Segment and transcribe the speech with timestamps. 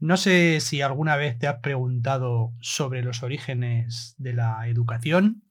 [0.00, 5.44] No sé si alguna vez te has preguntado sobre los orígenes de la educación.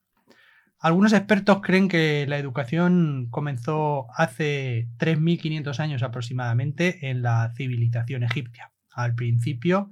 [0.80, 8.72] Algunos expertos creen que la educación comenzó hace 3.500 años aproximadamente en la civilización egipcia.
[8.92, 9.92] Al principio,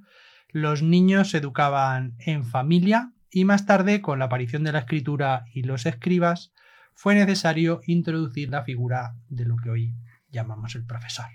[0.49, 5.45] los niños se educaban en familia y más tarde, con la aparición de la escritura
[5.53, 6.51] y los escribas,
[6.95, 9.95] fue necesario introducir la figura de lo que hoy
[10.29, 11.27] llamamos el profesor.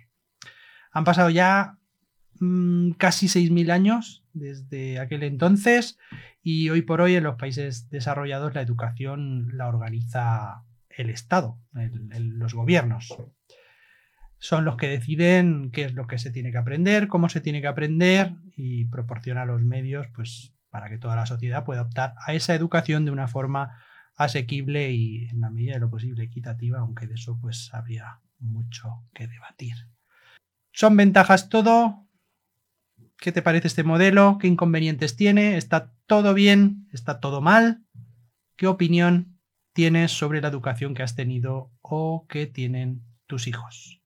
[0.91, 1.79] Han pasado ya
[2.41, 5.99] Mm, casi 6.000 años desde aquel entonces
[6.43, 12.55] y hoy por hoy en los países desarrollados la educación la organiza el Estado, los
[12.55, 13.17] gobiernos.
[14.39, 17.61] Son los que deciden qué es lo que se tiene que aprender, cómo se tiene
[17.61, 22.35] que aprender y proporciona los medios pues, para que toda la sociedad pueda optar a
[22.35, 23.79] esa educación de una forma
[24.17, 29.05] asequible y en la medida de lo posible equitativa, aunque de eso pues habría mucho
[29.15, 29.77] que debatir.
[30.73, 32.07] ¿Son ventajas todo?
[33.23, 34.37] ¿Qué te parece este modelo?
[34.41, 35.57] ¿Qué inconvenientes tiene?
[35.57, 36.89] ¿Está todo bien?
[36.93, 37.87] ¿Está todo mal?
[38.57, 39.39] ¿Qué opinión
[39.73, 44.03] tienes sobre la educación que has tenido o que tienen tus hijos?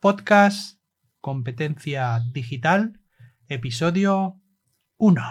[0.00, 0.82] Podcast
[1.22, 3.00] Competencia Digital,
[3.48, 4.38] episodio
[4.98, 5.22] 1.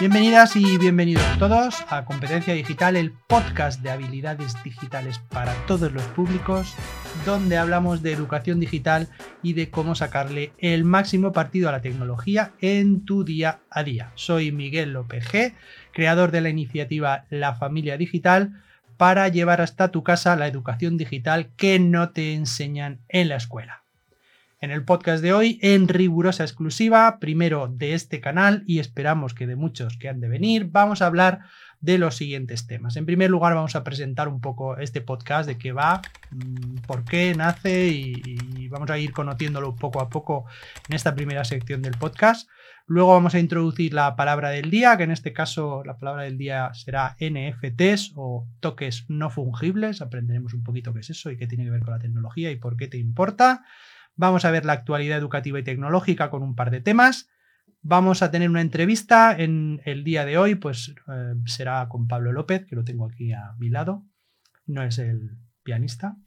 [0.00, 6.02] Bienvenidas y bienvenidos todos a Competencia Digital, el podcast de habilidades digitales para todos los
[6.04, 6.74] públicos,
[7.26, 9.08] donde hablamos de educación digital
[9.42, 14.10] y de cómo sacarle el máximo partido a la tecnología en tu día a día.
[14.14, 15.52] Soy Miguel López G,
[15.92, 18.62] creador de la iniciativa La Familia Digital,
[18.96, 23.82] para llevar hasta tu casa la educación digital que no te enseñan en la escuela
[24.60, 29.46] en el podcast de hoy en rigurosa exclusiva, primero de este canal y esperamos que
[29.46, 31.40] de muchos que han de venir, vamos a hablar
[31.80, 32.96] de los siguientes temas.
[32.96, 37.04] En primer lugar, vamos a presentar un poco este podcast, de qué va, mm, por
[37.04, 40.44] qué nace y, vamos a ir conociéndolo poco a poco
[40.88, 42.48] en esta primera sección del podcast.
[42.86, 46.38] Luego vamos a introducir la palabra del día, que en este caso la palabra del
[46.38, 50.02] día será NFTs o toques no fungibles.
[50.02, 52.56] Aprenderemos un poquito qué es eso y qué tiene que ver con la tecnología y
[52.56, 53.64] por qué te importa.
[54.20, 57.30] Vamos a ver la actualidad educativa y tecnológica con un par de temas.
[57.80, 62.30] Vamos a tener una entrevista en el día de hoy, pues eh, será con Pablo
[62.30, 64.04] López, que lo tengo aquí a mi lado.
[64.66, 66.18] No es el pianista,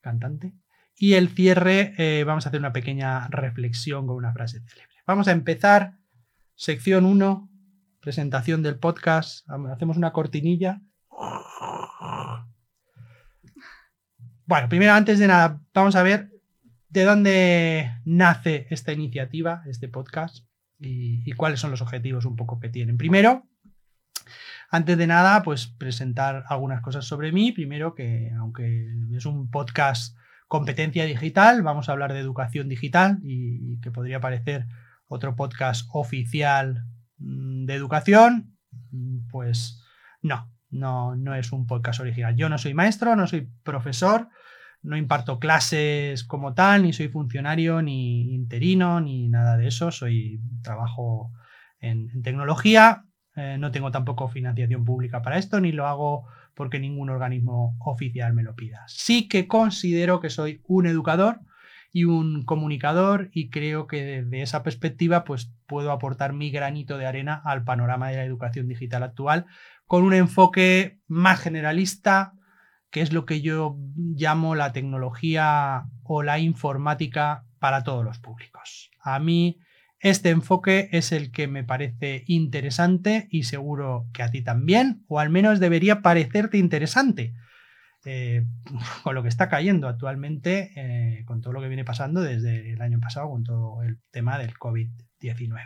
[0.00, 0.54] cantante.
[0.94, 4.94] Y el cierre, eh, vamos a hacer una pequeña reflexión con una frase célebre.
[5.04, 5.94] Vamos a empezar.
[6.54, 7.50] Sección 1,
[8.00, 9.44] presentación del podcast.
[9.72, 10.82] Hacemos una cortinilla.
[14.46, 16.30] Bueno, primero, antes de nada, vamos a ver
[16.90, 20.44] de dónde nace esta iniciativa, este podcast,
[20.78, 22.96] y, cuáles son los objetivos un poco que tienen.
[22.96, 23.46] Primero,
[24.70, 27.52] antes de nada, pues presentar algunas cosas sobre mí.
[27.52, 30.16] Primero, que aunque es un podcast
[30.48, 34.66] competencia digital, vamos a hablar de educación digital y, que podría parecer
[35.06, 36.84] otro podcast oficial
[37.18, 38.56] mm, de educación,
[39.30, 39.84] pues
[40.22, 42.36] no, no, no es un podcast original.
[42.36, 44.28] Yo no soy maestro, no soy profesor,
[44.82, 49.90] no imparto clases como tal, ni soy funcionario, ni interino, ni nada de eso.
[49.90, 51.32] Soy trabajo
[51.80, 53.04] en, tecnología.
[53.36, 58.34] Eh, no tengo tampoco financiación pública para esto, ni lo hago porque ningún organismo oficial
[58.34, 58.84] me lo pida.
[58.86, 61.40] Sí que considero que soy un educador
[61.92, 67.06] y un comunicador y creo que desde esa perspectiva pues puedo aportar mi granito de
[67.06, 69.46] arena al panorama de la educación digital actual
[69.86, 72.34] con un enfoque más generalista,
[72.90, 78.90] que es lo que yo llamo la tecnología o la informática para todos los públicos.
[79.00, 79.60] A mí
[80.00, 85.20] este enfoque es el que me parece interesante y seguro que a ti también, o
[85.20, 87.34] al menos debería parecerte interesante.
[88.06, 88.46] Eh,
[89.02, 92.80] con lo que está cayendo actualmente, eh, con todo lo que viene pasando desde el
[92.80, 95.60] año pasado, con todo el tema del COVID-19.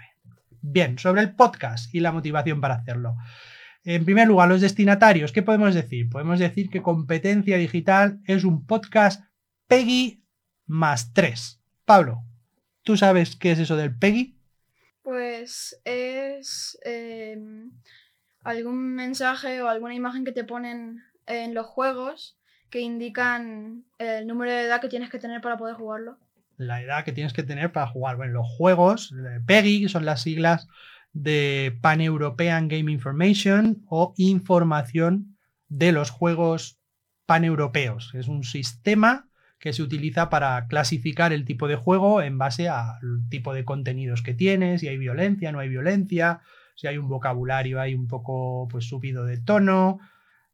[0.60, 3.16] Bien, sobre el podcast y la motivación para hacerlo.
[3.86, 6.08] En primer lugar, los destinatarios, ¿qué podemos decir?
[6.08, 9.22] Podemos decir que Competencia Digital es un podcast
[9.66, 10.24] PEGI
[10.64, 11.60] más 3.
[11.84, 12.22] Pablo,
[12.82, 14.38] ¿tú sabes qué es eso del PEGI?
[15.02, 17.72] Pues es em,
[18.42, 22.38] algún mensaje o alguna imagen que te ponen en los juegos
[22.70, 26.16] que indican el número de edad que tienes que tener para poder jugarlo.
[26.56, 28.16] La edad que tienes que tener para jugar.
[28.16, 29.14] Bueno, los juegos,
[29.44, 30.68] PEGI, son las siglas
[31.14, 35.38] de Pan-European Game Information o información
[35.68, 36.78] de los juegos
[37.24, 38.14] paneuropeos.
[38.14, 39.28] Es un sistema
[39.58, 42.98] que se utiliza para clasificar el tipo de juego en base al
[43.30, 46.40] tipo de contenidos que tiene, si hay violencia, no hay violencia,
[46.74, 50.00] si hay un vocabulario ahí un poco pues subido de tono.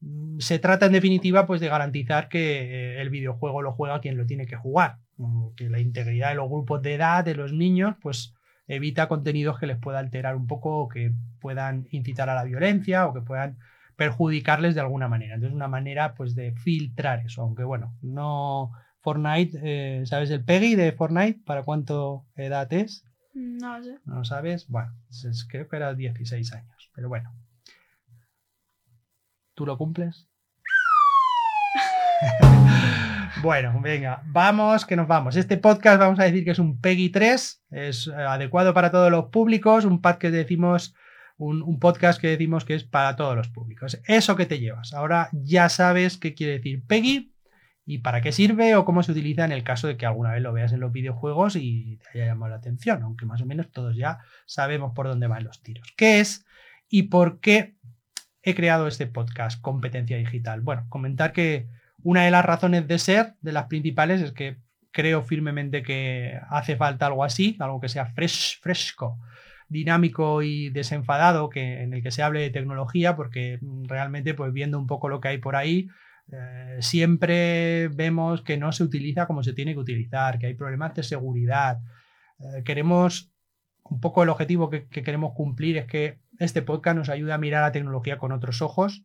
[0.01, 4.17] Mm, se trata en definitiva pues de garantizar que eh, el videojuego lo juega quien
[4.17, 4.99] lo tiene que jugar,
[5.57, 8.35] que la integridad de los grupos de edad de los niños pues
[8.71, 13.07] evita contenidos que les pueda alterar un poco o que puedan incitar a la violencia
[13.07, 13.59] o que puedan
[13.97, 15.35] perjudicarles de alguna manera.
[15.35, 18.71] Entonces, una manera pues de filtrar eso, aunque bueno, no
[19.01, 21.41] Fortnite, eh, ¿sabes el PEGI de Fortnite?
[21.45, 23.05] ¿Para cuánto edad es?
[23.35, 23.99] No sé.
[24.05, 24.69] ¿No sabes?
[24.69, 24.93] Bueno,
[25.49, 27.35] creo que era 16 años, pero bueno.
[29.55, 30.29] ¿Tú lo cumples?
[33.43, 35.37] bueno, venga, vamos, que nos vamos.
[35.37, 39.11] Este podcast vamos a decir que es un PEGI 3, es eh, adecuado para todos
[39.11, 40.95] los públicos, un pad que decimos
[41.41, 44.01] un, podcast que decimos que es para todos los públicos.
[44.05, 44.93] Eso que te llevas.
[44.93, 47.33] Ahora ya sabes qué quiere decir PEGI
[47.87, 50.43] y para qué sirve o cómo se utiliza en el caso de que alguna vez
[50.43, 53.71] lo veas en los videojuegos y te haya llamado la atención, aunque más o menos
[53.71, 55.93] todos ya sabemos por dónde van los tiros.
[55.97, 56.45] ¿Qué es
[56.89, 57.77] y por qué
[58.43, 60.61] he creado este podcast, Competencia Digital?
[60.61, 61.69] Bueno, comentar que
[62.03, 64.59] una de las razones de ser, de las principales, es que
[64.93, 69.19] creo firmemente que hace falta algo así, algo que sea fresco,
[69.69, 74.79] dinámico y desenfadado, que, en el que se hable de tecnología, porque realmente, pues viendo
[74.79, 75.89] un poco lo que hay por ahí,
[76.33, 80.95] eh, siempre vemos que no se utiliza como se tiene que utilizar, que hay problemas
[80.95, 81.81] de seguridad.
[82.39, 83.33] Eh, queremos,
[83.85, 87.63] un poco el objetivo que, queremos cumplir es que este podcast nos ayude a mirar
[87.63, 89.05] la tecnología con otros ojos,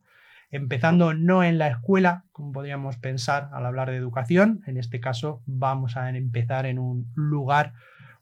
[0.56, 5.42] empezando no en la escuela, como podríamos pensar al hablar de educación, en este caso
[5.46, 7.74] vamos a empezar en un lugar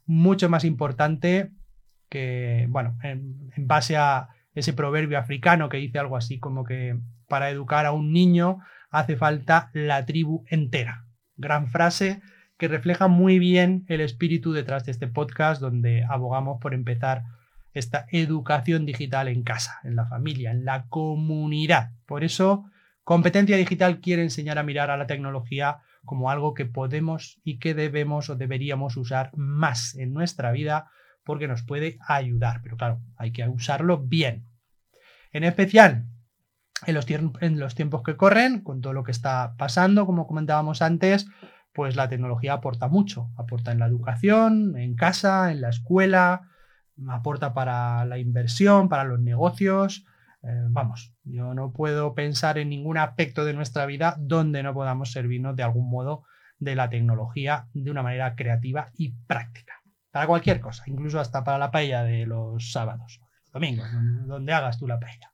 [0.06, 1.52] mucho más importante
[2.08, 6.98] que, bueno, en base a ese proverbio africano que dice algo así como que
[7.28, 8.58] para educar a un niño
[8.90, 11.06] hace falta la tribu entera.
[11.36, 12.22] Gran frase
[12.58, 17.24] que refleja muy bien el espíritu detrás de este podcast donde abogamos por empezar
[17.74, 21.90] esta educación digital en casa, en la familia, en la comunidad.
[22.06, 22.64] Por eso,
[23.02, 27.74] competencia digital quiere enseñar a mirar a la tecnología como algo que podemos y que
[27.74, 30.90] debemos o deberíamos usar más en nuestra vida
[31.24, 32.60] porque nos puede ayudar.
[32.62, 34.46] Pero claro, hay que usarlo bien.
[35.32, 36.06] En especial,
[36.86, 41.26] en los, tiempos que corren, con todo lo que está pasando, como comentábamos antes,
[41.72, 43.30] pues la tecnología aporta mucho.
[43.36, 46.50] Aporta en la educación, en casa, en la escuela,
[47.08, 50.04] aporta para la inversión, para los negocios.
[50.42, 55.12] Eh, vamos, yo no puedo pensar en ningún aspecto de nuestra vida donde no podamos
[55.12, 56.24] servirnos de algún modo
[56.58, 59.80] de la tecnología de una manera creativa y práctica.
[60.10, 63.20] Para cualquier cosa, incluso hasta para la paella de los sábados,
[63.52, 63.88] domingos,
[64.26, 65.32] donde hagas tú la paella.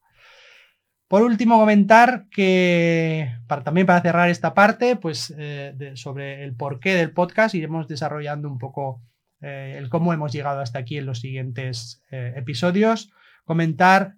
[1.06, 6.94] Por último, comentar que para, también para cerrar esta parte, pues eh, sobre el porqué
[6.94, 9.02] del podcast, iremos desarrollando un poco
[9.40, 13.10] eh, el cómo hemos llegado hasta aquí en los siguientes eh, episodios.
[13.44, 14.16] Comentar,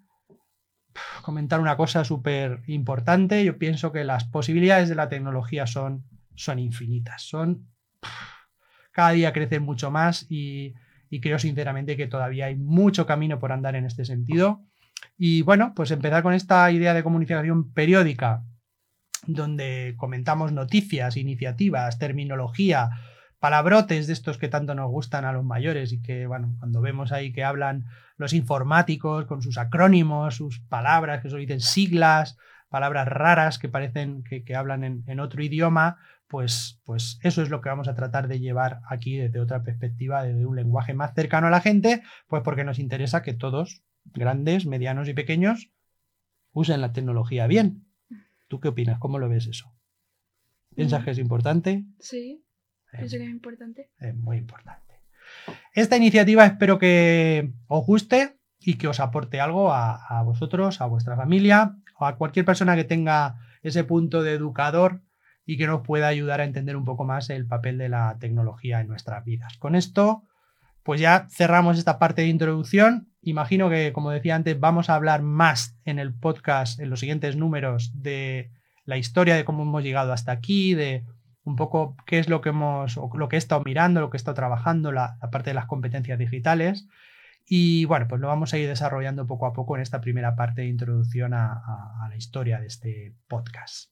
[1.22, 3.44] comentar una cosa súper importante.
[3.44, 6.04] Yo pienso que las posibilidades de la tecnología son,
[6.34, 7.22] son infinitas.
[7.22, 7.68] Son
[8.90, 10.74] cada día crecen mucho más y
[11.20, 14.66] creo sinceramente que todavía hay mucho camino por andar en este sentido.
[15.16, 18.44] Y bueno, pues empezar con esta idea de comunicación periódica,
[19.26, 22.90] donde comentamos noticias, iniciativas, terminología,
[23.42, 27.10] palabrotes de estos que tanto nos gustan a los mayores y que, bueno, cuando vemos
[27.10, 27.86] ahí que hablan
[28.16, 32.38] los informáticos con sus acrónimos, sus palabras que se dicen siglas,
[32.68, 37.60] palabras raras que parecen que, hablan en, en, otro idioma, pues, pues eso es lo
[37.60, 41.48] que vamos a tratar de llevar aquí desde otra perspectiva, desde un lenguaje más cercano
[41.48, 45.72] a la gente, pues porque nos interesa que todos grandes, medianos y pequeños,
[46.52, 47.88] usen la tecnología bien.
[48.46, 49.00] ¿Tú qué opinas?
[49.00, 49.74] ¿Cómo lo ves eso?
[50.76, 51.04] ¿Piensas mm.
[51.04, 51.84] que es importante?
[51.98, 52.44] Sí,
[52.98, 53.90] pienso que es importante.
[53.98, 54.94] Es muy importante.
[55.74, 61.16] Esta iniciativa espero que os guste y que os aporte algo a, vosotros, a vuestra
[61.16, 65.02] familia o a cualquier persona que tenga ese punto de educador
[65.44, 68.80] y que nos pueda ayudar a entender un poco más el papel de la tecnología
[68.80, 69.56] en nuestras vidas.
[69.58, 70.24] Con esto,
[70.82, 75.22] pues ya cerramos esta parte de introducción Imagino que, como decía antes, vamos a hablar
[75.22, 78.50] más en el podcast, en los siguientes números, de
[78.84, 81.04] la historia de cómo hemos llegado hasta aquí, de
[81.44, 84.18] un poco qué es lo que hemos, lo que he estado mirando, lo que he
[84.18, 86.88] estado trabajando, la, parte de las competencias digitales.
[87.46, 90.62] Y bueno, pues lo vamos a ir desarrollando poco a poco en esta primera parte
[90.62, 93.90] de introducción a, la historia de este podcast.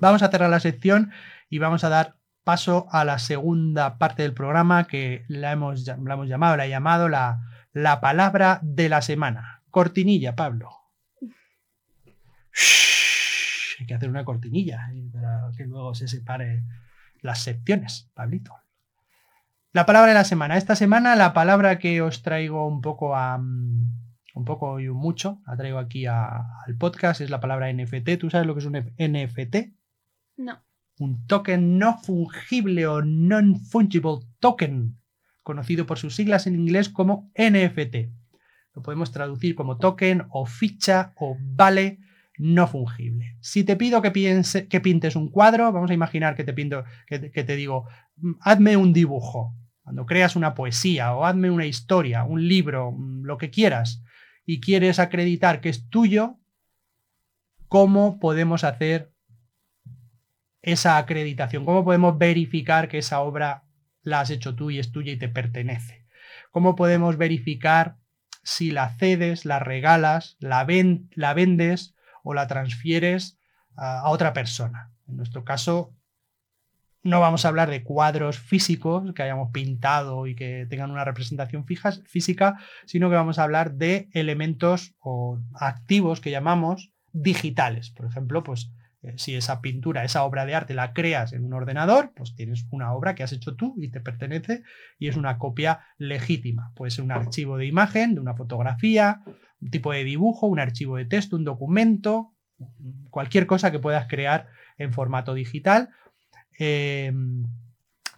[0.00, 1.12] Vamos a cerrar la sección
[1.50, 6.14] y vamos a dar paso a la segunda parte del programa que la hemos, la
[6.14, 7.40] hemos llamado, la he llamado la
[7.72, 9.62] la palabra de la semana.
[9.70, 10.70] Cortinilla, Pablo.
[13.82, 16.62] Hay que hacer una cortinilla para que luego se separe
[17.20, 18.54] las secciones, Pablito.
[19.72, 20.56] La palabra de la semana.
[20.56, 23.38] Esta semana la palabra que os traigo un poco a...
[23.38, 24.02] Mm,
[24.34, 28.18] un poco y un mucho, la traigo aquí al podcast, es la palabra NFT.
[28.18, 29.56] ¿Tú sabes lo que es un NFT?
[30.38, 30.64] No.
[30.98, 34.96] Un token no fungible o non-fungible token,
[35.42, 38.10] conocido por sus siglas en inglés como NFT.
[38.74, 41.98] Lo podemos traducir como token o ficha o vale
[42.38, 43.36] no fungible.
[43.40, 46.84] Si te pido que, piense, que pintes un cuadro, vamos a imaginar que te, pinto,
[47.06, 47.86] que, te digo,
[48.16, 53.24] mm, hazme un dibujo, cuando creas una poesía o hazme una historia, un libro, mm,
[53.24, 54.02] lo que quieras,
[54.44, 56.38] y quieres acreditar que es tuyo,
[57.68, 59.12] ¿cómo podemos hacer
[60.62, 61.64] esa acreditación?
[61.64, 63.64] ¿Cómo podemos verificar que esa obra
[64.02, 66.06] la has hecho tú y es tuya y te pertenece?
[66.50, 67.96] ¿Cómo podemos verificar
[68.42, 70.66] si la cedes, la regalas, la,
[71.14, 73.38] la vendes o la transfieres
[73.76, 74.90] a, otra persona?
[75.08, 75.94] En nuestro caso,
[77.02, 81.66] no vamos a hablar de cuadros físicos que hayamos pintado y que tengan una representación
[81.66, 87.90] fija, física, sino que vamos a hablar de elementos o activos que llamamos digitales.
[87.90, 88.70] Por ejemplo, pues
[89.16, 92.92] si esa pintura, esa obra de arte la creas en un ordenador, pues tienes una
[92.92, 94.62] obra que has hecho tú y te pertenece
[94.98, 96.72] y es una copia legítima.
[96.76, 99.22] Puede ser un archivo de imagen, de una fotografía,
[99.60, 102.32] un tipo de dibujo, un archivo de texto, un documento,
[103.10, 105.90] cualquier cosa que puedas crear en formato digital.
[106.58, 107.44] Em,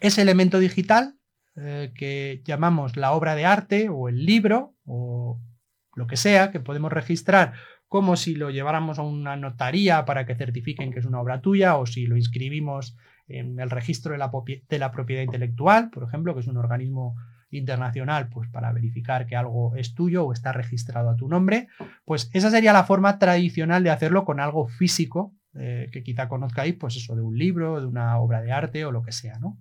[0.00, 1.14] ese elemento digital
[1.56, 5.40] eh, que llamamos la obra de arte o el libro o
[5.94, 7.54] lo que sea que podemos registrar
[7.94, 11.76] como si lo lleváramos a una notaría para que certifiquen que es una obra tuya
[11.76, 12.96] o si lo inscribimos
[13.28, 14.18] en el registro de
[14.78, 17.14] la, propiedad intelectual, por ejemplo, que es un organismo
[17.50, 21.68] internacional, pues para verificar que algo es tuyo o está registrado a tu nombre,
[22.04, 26.74] pues esa sería la forma tradicional de hacerlo con algo físico, eh, que quizá conozcáis,
[26.74, 29.56] pues eso, de un libro, de una obra de arte o lo que sea, ¿no?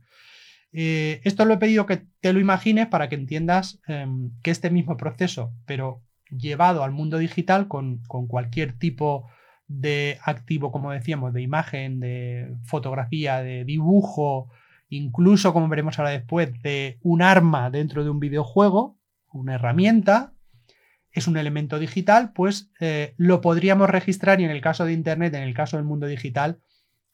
[0.71, 4.71] Eh, esto lo he pedido que te lo imagines para que entiendas em, que este
[4.71, 6.01] mismo proceso, pero
[6.37, 9.29] llevado al mundo digital con, cualquier tipo
[9.67, 14.49] de activo, como decíamos, de imagen, de fotografía, de dibujo,
[14.89, 18.97] incluso, como veremos ahora después, de un arma dentro de un videojuego,
[19.31, 20.33] una herramienta,
[21.11, 25.33] es un elemento digital, pues eh, lo podríamos registrar y en el caso de Internet,
[25.35, 26.59] en el caso del mundo digital,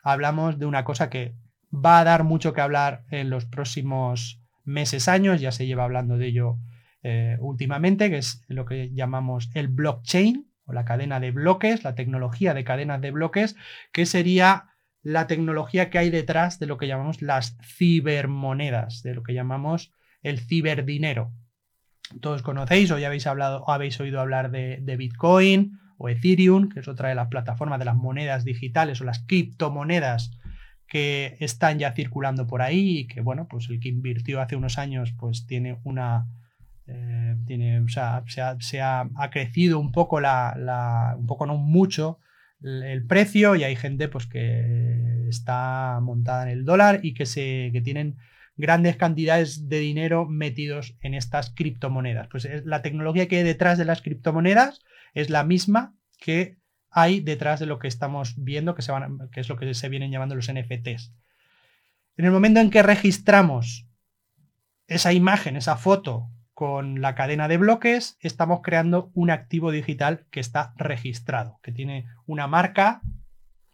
[0.01, 1.35] hablamos de una cosa que
[1.73, 6.17] va a dar mucho que hablar en los próximos meses, años, ya se lleva hablando
[6.17, 6.57] de ello
[7.03, 11.95] eh, últimamente, que es lo que llamamos el blockchain o la cadena de bloques, la
[11.95, 13.55] tecnología de cadenas de bloques,
[13.91, 14.65] que sería
[15.01, 19.93] la tecnología que hay detrás de lo que llamamos las cibermonedas, de lo que llamamos
[20.21, 21.31] el ciberdinero.
[22.21, 26.69] Todos conocéis o ya habéis hablado o habéis oído hablar de, de Bitcoin o Ethereum,
[26.69, 30.31] que es otra de las plataformas de las monedas digitales o las criptomonedas
[30.87, 34.77] que están ya circulando por ahí y que, bueno, pues el que invirtió hace unos
[34.77, 36.27] años pues tiene una,
[36.89, 42.19] eh, tiene, o sea, se, ha, crecido un poco, la, un poco no mucho,
[42.61, 47.69] el, precio y hay gente pues, que está montada en el dólar y que, se,
[47.71, 48.17] que tienen
[48.57, 52.27] grandes cantidades de dinero metidos en estas criptomonedas.
[52.27, 54.81] Pues la tecnología que hay detrás de las criptomonedas
[55.13, 56.57] es la misma que
[56.89, 59.89] hay detrás de lo que estamos viendo, que, se van, que es lo que se
[59.89, 61.13] vienen llamando los NFTs.
[62.17, 63.87] En el momento en que registramos
[64.87, 66.29] esa imagen, esa foto
[66.59, 72.07] con la cadena de bloques estamos creando un activo digital que está registrado, que tiene
[72.25, 72.99] una marca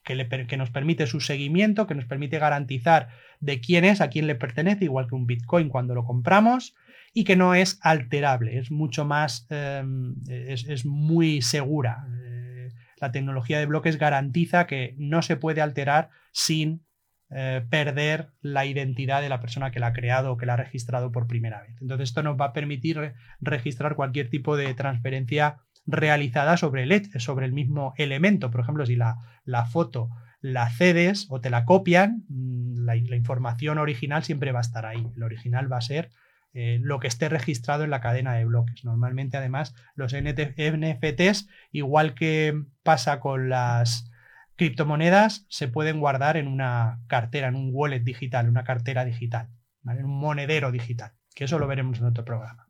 [0.04, 0.14] que,
[0.56, 3.08] nos permite su seguimiento, que nos permite garantizar
[3.40, 6.76] de quién es, a quién le pertenece, igual que un Bitcoin cuando lo compramos,
[7.12, 12.06] y que no es alterable, es mucho más, em, es, muy segura.
[12.22, 12.70] Eh,
[13.02, 16.85] la tecnología de bloques garantiza que no se puede alterar sin
[17.32, 20.58] eh, perder la identidad de la persona que la ha creado o que la ha
[20.58, 21.76] registrado por primera vez.
[21.82, 27.46] Entonces esto nos va a permitir registrar cualquier tipo de transferencia realizada sobre el, sobre
[27.46, 28.52] el mismo elemento.
[28.52, 30.10] Por ejemplo, si la, la foto
[30.42, 35.08] la cedes o te la copian, mm, la, información original siempre va a estar ahí.
[35.16, 36.12] El original va a ser
[36.54, 38.86] eh, lo que esté registrado en la cadena de bloques.
[38.86, 44.12] Normalmente, además, los NFTs, igual que pasa con las
[44.56, 49.50] criptomonedas se pueden guardar en una cartera, en un wallet digital, en una cartera digital,
[49.86, 52.70] en un monedero digital, que eso lo veremos en otro programa.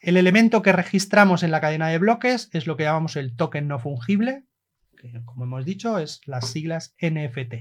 [0.00, 3.68] El elemento que registramos en la cadena de bloques es lo que llamamos el token
[3.68, 4.44] no fungible,
[4.96, 7.54] que como hemos dicho es las siglas NFT.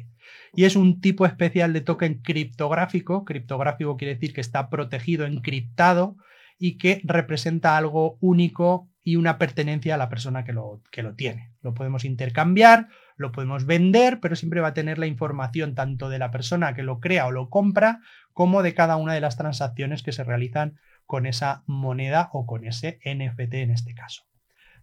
[0.53, 3.25] Y es un tipo especial de token criptográfico.
[3.25, 6.17] Criptográfico quiere decir que está protegido, encriptado
[6.57, 11.15] y que representa algo único y una pertenencia a la persona que lo, que lo
[11.15, 11.51] tiene.
[11.62, 16.20] Lo podemos intercambiar, lo podemos vender, pero siempre va a tener la información tanto de
[16.20, 18.01] la persona que lo crea o lo compra,
[18.34, 22.65] como de cada una de las transacciones que se realizan con esa moneda o con
[22.65, 24.24] ese NFT en este caso.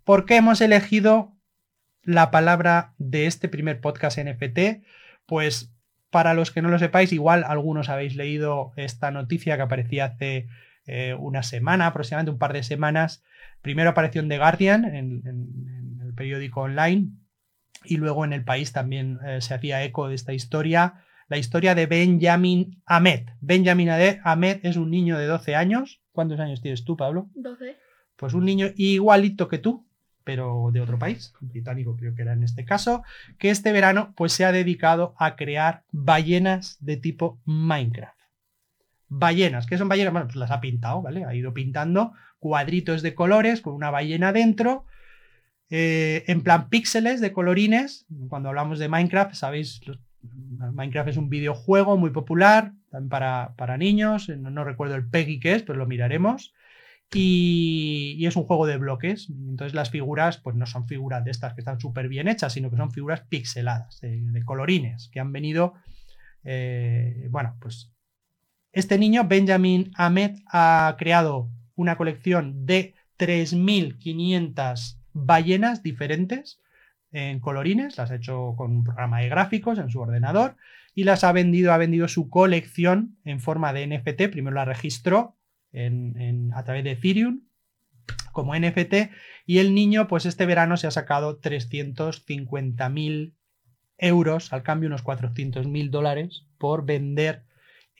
[0.05, 1.35] ¿Por qué hemos elegido
[2.03, 4.85] la palabra de este primer podcast NFT?
[5.27, 5.73] Pues
[6.11, 10.49] para los que no lo sepáis, igual algunos habéis leído esta noticia que aparecía hace
[10.89, 13.23] eh, una semana, aproximadamente un par de semanas.
[13.61, 17.11] Primero apareció en The Guardian, en, el periódico online,
[17.85, 21.75] y luego en el país también eh, se hacía eco de esta historia, la historia
[21.75, 23.29] de Benjamin Ahmed.
[23.41, 23.91] Benjamin
[24.25, 26.01] Ahmed es un niño de 12 años.
[26.13, 27.29] ¿Cuántos años tienes tú, Pablo?
[27.35, 27.77] 12.
[28.17, 29.87] Pues un niño igualito que tú,
[30.25, 33.03] pero de otro país, británico creo que era en este caso,
[33.39, 38.18] que este verano pues se ha dedicado a crear ballenas de tipo Minecraft.
[39.09, 40.13] Ballenas, ¿qué son ballenas?
[40.13, 41.25] Bueno, pues las ha pintado, ¿vale?
[41.25, 44.85] Ha ido pintando cuadritos de colores con una ballena dentro,
[45.71, 48.07] eh, en plan píxeles de colorines.
[48.29, 49.81] Cuando hablamos de Minecraft, sabéis,
[50.23, 55.41] Minecraft es un videojuego muy popular, también para, para niños, no, no, recuerdo el PEGI
[55.41, 56.55] que es, pero lo miraremos.
[57.13, 59.31] Y, es un juego de bloques.
[59.31, 62.71] Entonces las figuras, pues no son figuras de estas que están súper bien hechas, sino
[62.71, 65.75] que son figuras pixeladas, de, colorines, que han venido,
[66.45, 67.91] eh, bueno, pues
[68.79, 76.61] este niño, Benjamin Ahmed, ha creado una colección de 3.500 ballenas diferentes
[77.11, 80.57] en colorines, las ha hecho con un programa de gráficos en su ordenador
[80.95, 85.37] y las ha vendido, ha vendido su colección en forma de NFT, primero la registró
[85.73, 87.41] a través de Ethereum
[88.33, 89.11] como NFT
[89.45, 93.35] y el niño pues este verano se ha sacado 350.000
[93.99, 97.49] euros, al cambio unos 400.000 dólares por vender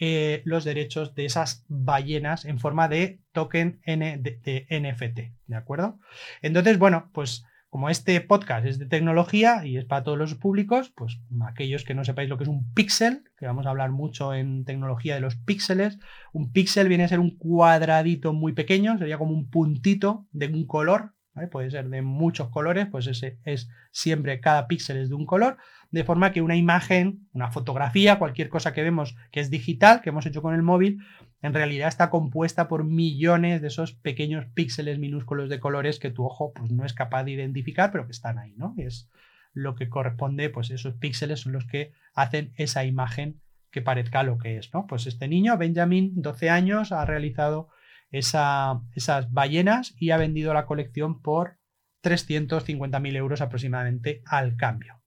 [0.01, 5.99] eh, los derechos de esas ballenas en forma de token de NFT, ¿de acuerdo?
[6.43, 10.91] Entonces, bueno, pues como este podcast es de tecnología y es para todos los públicos,
[10.97, 14.33] pues aquellos que no sepáis lo que es un píxel, que vamos a hablar mucho
[14.33, 15.99] en tecnología de los píxeles,
[16.33, 20.67] un píxel viene a ser un cuadradito muy pequeño, sería como un puntito de un
[20.67, 21.13] color,
[21.47, 25.59] puede ser de muchos colores, pues ese es siempre, cada píxel es de un color,
[25.91, 30.11] de forma que una imagen, una fotografía, cualquier cosa que vemos que es digital, que
[30.11, 30.99] hemos hecho con el móvil,
[31.41, 36.25] en realidad está compuesta por millones de esos pequeños píxeles minúsculos de colores que tu
[36.25, 38.75] ojo pues, no es capaz de identificar, pero que están ahí, ¿no?
[38.77, 39.11] Es
[39.53, 44.39] lo que corresponde, pues esos píxeles son los que hacen esa imagen que parezca lo
[44.39, 44.87] que es, ¿no?
[44.87, 47.69] Pues este niño, Benjamin, 12 años, ha realizado
[48.11, 51.59] esa, esas ballenas y ha vendido la colección por
[52.03, 54.98] 350.000 euros aproximadamente al cambio.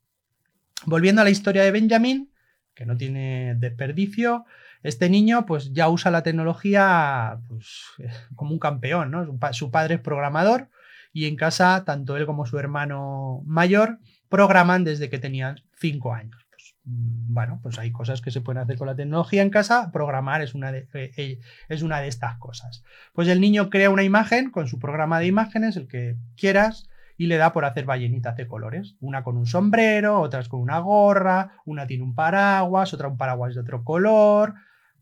[0.86, 2.32] Volviendo a la historia de Benjamin,
[2.74, 4.46] que no tiene desperdicio,
[4.84, 7.84] este niño pues ya usa la tecnología pues,
[8.36, 9.26] como un campeón, ¿no?
[9.54, 10.70] Su, padre es programador
[11.14, 16.48] y en casa tanto él como su hermano mayor programan desde que tenían 5 años.
[16.50, 19.92] Pues, mm, bueno, pues hay cosas que se pueden hacer con la tecnología en casa,
[19.92, 21.40] programar es una, de, eh, eh,
[21.70, 22.84] es una de estas cosas.
[23.14, 26.90] Pues el niño crea una imagen con su programa de imágenes, el que quieras,
[27.22, 28.96] y le da por hacer ballenitas de colores.
[29.00, 33.54] Una con un sombrero, otras con una gorra, una tiene un paraguas, otra un paraguas
[33.54, 34.56] de otro color,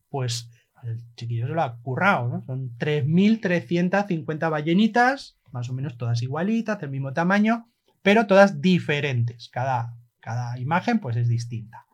[0.10, 0.52] pues
[0.84, 2.42] el chiquillo se lo ha currado, ¿no?
[2.42, 7.70] Son 3.350 ballenitas, más o menos todas igualitas, del mismo tamaño,
[8.02, 9.48] pero todas diferentes.
[9.48, 11.86] Cada, cada imagen pues es distinta.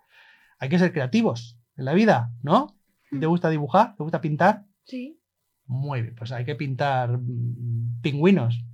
[0.58, 2.76] Hay que ser creativos en la vida, ¿no?
[3.12, 3.96] ¿Te gusta dibujar?
[3.96, 4.66] ¿Te gusta pintar?
[4.86, 5.20] Sí.
[5.68, 8.66] Muy bien, pues hay que pintar mm, pingüinos.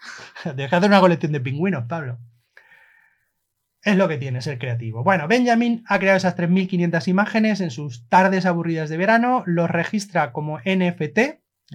[0.44, 2.18] Deja de hacer una colección de pingüinos, Pablo.
[3.82, 5.04] Es lo que tiene ser creativo.
[5.04, 10.32] Bueno, Benjamin ha creado esas 3.500 imágenes en sus tardes aburridas de verano, los registra
[10.32, 11.18] como NFT.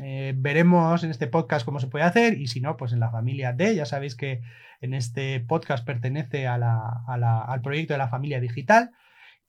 [0.01, 3.09] Eh, veremos en este podcast cómo se puede hacer y si no, pues en la
[3.09, 3.75] familia D.
[3.75, 4.41] Ya sabéis que
[4.81, 8.91] en este podcast pertenece al proyecto de la familia digital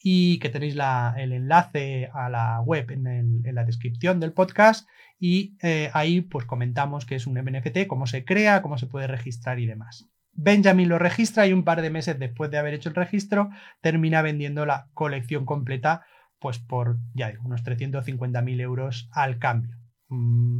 [0.06, 0.76] y que tenéis
[1.16, 4.86] el enlace a la web en, la descripción del podcast
[5.18, 9.06] y eh, ahí pues comentamos qué es un NFT, cómo se crea, cómo se puede
[9.06, 10.10] registrar y demás.
[10.32, 13.48] Benjamin lo registra y un par de meses después de haber hecho el registro
[13.80, 16.04] termina vendiendo la colección completa
[16.38, 19.78] pues por, ya digo, unos 350.000 euros al cambio.
[20.08, 20.58] Mm,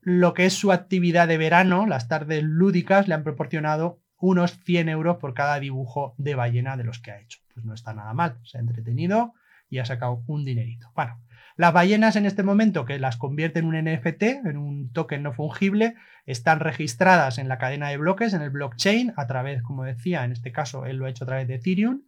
[0.00, 4.88] lo que es su actividad de verano, las tardes lúdicas, le han proporcionado unos 100
[4.88, 7.40] euros por cada dibujo de ballena de los que ha hecho.
[7.58, 9.34] Pues no está nada mal, se ha entretenido
[9.68, 10.92] y ha sacado un dinerito.
[10.94, 11.20] Bueno,
[11.56, 15.32] las ballenas en este momento, que las convierten en un NFT, en un token no
[15.32, 20.22] fungible, están registradas en la cadena de bloques, en el blockchain, a través, como decía,
[20.24, 22.02] en este caso él lo ha hecho a través de Ethereum,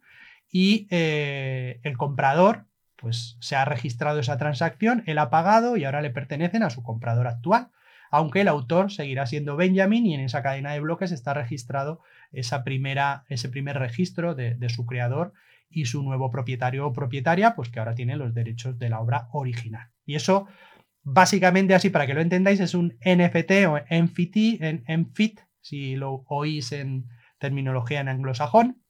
[0.49, 2.63] y eh, el comprador,
[2.95, 6.81] pues se ha registrado esa transacción, él ha pagado y ahora le pertenecen a su
[6.81, 7.67] comprador actual.
[8.13, 12.63] aunque el autor seguirá siendo Benjamin y en esa cadena de bloques está registrado esa
[12.63, 15.33] primera, ese primer registro de, su creador
[15.69, 19.27] y su nuevo propietario o propietaria, pues que ahora tiene los derechos de la obra
[19.31, 19.89] original.
[20.05, 20.47] Y eso,
[21.03, 26.23] básicamente así, para que lo entendáis, es un NFT o NFT, en NFT, si lo
[26.27, 28.81] oís en terminología en anglosajón.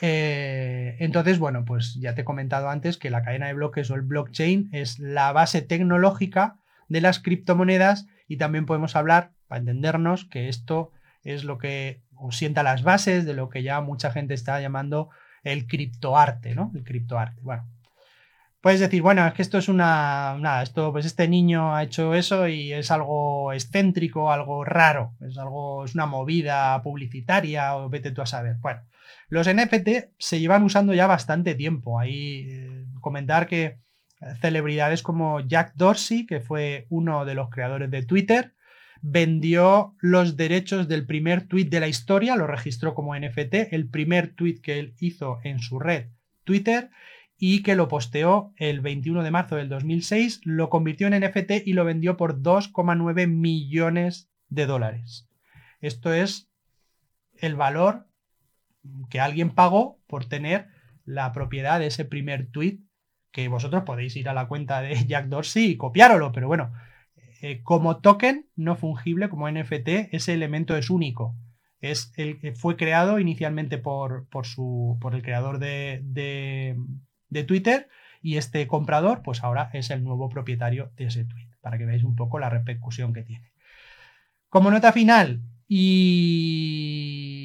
[0.00, 3.94] Eh, entonces, bueno, pues ya te he comentado antes que la cadena de bloques o
[3.94, 10.24] el blockchain es la base tecnológica de las criptomonedas y también podemos hablar, para entendernos,
[10.24, 14.60] que esto es lo que sienta las bases de lo que ya mucha gente está
[14.60, 15.10] llamando
[15.42, 16.70] el criptoarte, ¿no?
[16.74, 17.40] El criptoarte.
[17.42, 17.66] Bueno,
[18.60, 22.14] puedes decir, bueno, es que esto es una, nada, esto, pues este niño ha hecho
[22.14, 28.10] eso y es algo excéntrico, algo raro, es algo, es una movida publicitaria o vete
[28.10, 28.56] tú a saber.
[28.60, 28.82] Bueno,
[29.28, 31.98] los NFT se llevan usando ya bastante tiempo.
[31.98, 33.78] Ahí eh, comentar que eh,
[34.40, 38.54] celebridades como Jack Dorsey, que fue uno de los creadores de Twitter,
[39.02, 44.34] vendió los derechos del primer tweet de la historia, lo registró como NFT, el primer
[44.34, 46.08] tweet que él hizo en su red
[46.44, 46.90] Twitter
[47.38, 51.72] y que lo posteó el 21 de marzo del 2006, lo convirtió en NFT y
[51.72, 55.26] lo vendió por 2,9 millones de dólares.
[55.80, 56.50] Esto es
[57.34, 58.06] el valor
[59.08, 60.68] que alguien pagó por tener
[61.04, 62.80] la propiedad de ese primer tweet
[63.32, 66.72] que vosotros podéis ir a la cuenta de Jack Dorsey y copiároslo, pero bueno,
[67.42, 71.34] eh, como token no fungible, como NFT, ese elemento es único.
[71.80, 77.88] Es el, que fue creado inicialmente por, por, su, por el creador de, de, Twitter
[78.20, 82.04] y este comprador, pues ahora es el nuevo propietario de ese tweet, para que veáis
[82.04, 83.52] un poco la repercusión que tiene.
[84.50, 87.39] Como nota final, y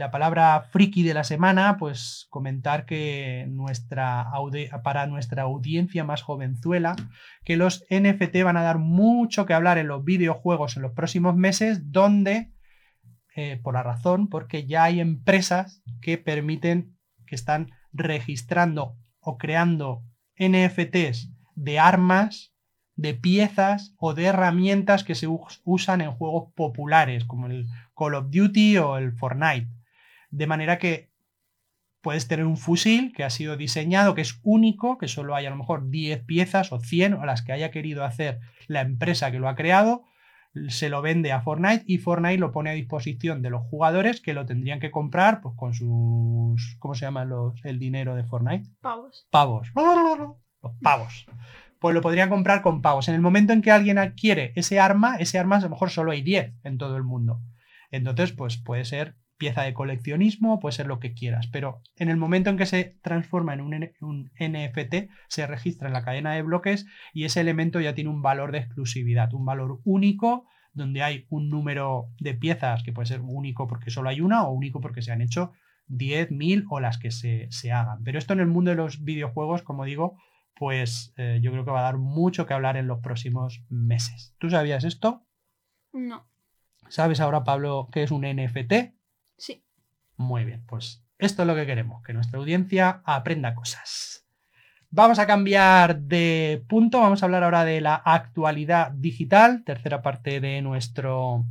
[0.00, 4.26] la palabra friki de la semana, pues comentar que nuestra
[4.82, 6.96] para nuestra audiencia más jovenzuela,
[7.44, 11.36] que los NFT van a dar mucho que hablar en los videojuegos en los próximos
[11.36, 12.50] meses, donde,
[13.36, 20.02] eh, por la razón, porque ya hay empresas que permiten, que están registrando o creando
[20.38, 22.54] NFTs de armas,
[22.96, 25.28] de piezas o de herramientas que se
[25.64, 29.68] usan en juegos populares como el Call of Duty o el Fortnite.
[30.30, 31.10] De manera que
[32.00, 35.50] puedes tener un fusil que ha sido diseñado, que es único, que solo hay a
[35.50, 39.38] lo mejor 10 piezas o 100 o las que haya querido hacer la empresa que
[39.38, 40.04] lo ha creado,
[40.68, 44.34] se lo vende a Fortnite y Fortnite lo pone a disposición de los jugadores que
[44.34, 46.76] lo tendrían que comprar pues, con sus...
[46.78, 48.68] ¿Cómo se llama los, el dinero de Fortnite?
[48.80, 49.26] Pavos.
[49.30, 49.70] Pavos.
[50.62, 51.26] Los pavos.
[51.78, 53.08] Pues lo podrían comprar con pavos.
[53.08, 56.10] En el momento en que alguien adquiere ese arma, ese arma a lo mejor solo
[56.10, 57.40] hay 10 en todo el mundo.
[57.90, 62.18] Entonces, pues puede ser pieza de coleccionismo, puede ser lo que quieras, pero en el
[62.18, 66.86] momento en que se transforma en un, NFT, se registra en la cadena de bloques
[67.14, 71.48] y ese elemento ya tiene un valor de exclusividad, un valor único donde hay un
[71.48, 75.10] número de piezas que puede ser único porque solo hay una o único porque se
[75.10, 75.52] han hecho
[75.86, 78.04] 10, 1000 o las que se, hagan.
[78.04, 80.18] Pero esto en el mundo de los videojuegos, como digo,
[80.54, 84.36] pues eh, yo creo que va a dar mucho que hablar en los próximos meses.
[84.38, 85.24] ¿Tú sabías esto?
[85.94, 86.28] No.
[86.88, 88.99] ¿Sabes ahora, Pablo, qué es un NFT?
[89.40, 89.64] Sí.
[90.16, 94.26] Muy bien, pues esto es lo que queremos, que nuestra audiencia aprenda cosas.
[94.90, 100.40] Vamos a cambiar de punto, vamos a hablar ahora de la actualidad digital, tercera parte
[100.40, 101.46] de nuestro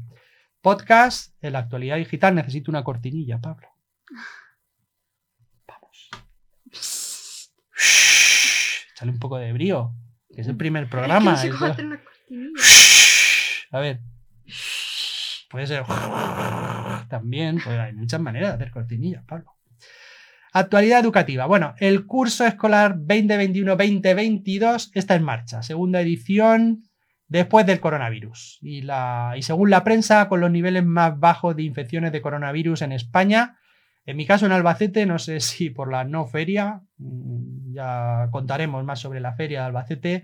[0.61, 1.33] podcast.
[1.41, 3.67] En la actualidad digital necesito una cortinilla, Pablo.
[5.65, 6.09] Vamos.
[8.93, 9.95] Sale un poco de brío,
[10.31, 11.41] que es el primer programa.
[13.71, 14.01] A ver.
[15.49, 15.83] Puede ser
[17.09, 19.55] también, pues hay muchas maneras de hacer cortinillas, Pablo.
[20.53, 21.45] Actualidad educativa.
[21.45, 25.61] Bueno, el curso escolar 2021-2022 está en marcha.
[25.61, 26.83] Segunda edición
[27.27, 28.59] después del coronavirus.
[28.61, 32.81] Y, la, y según la prensa, con los niveles más bajos de infecciones de coronavirus
[32.81, 33.57] en España.
[34.05, 38.83] En mi caso, en Albacete, no sé si por la no feria, mm, ya contaremos
[38.83, 40.23] más sobre la feria de Albacete,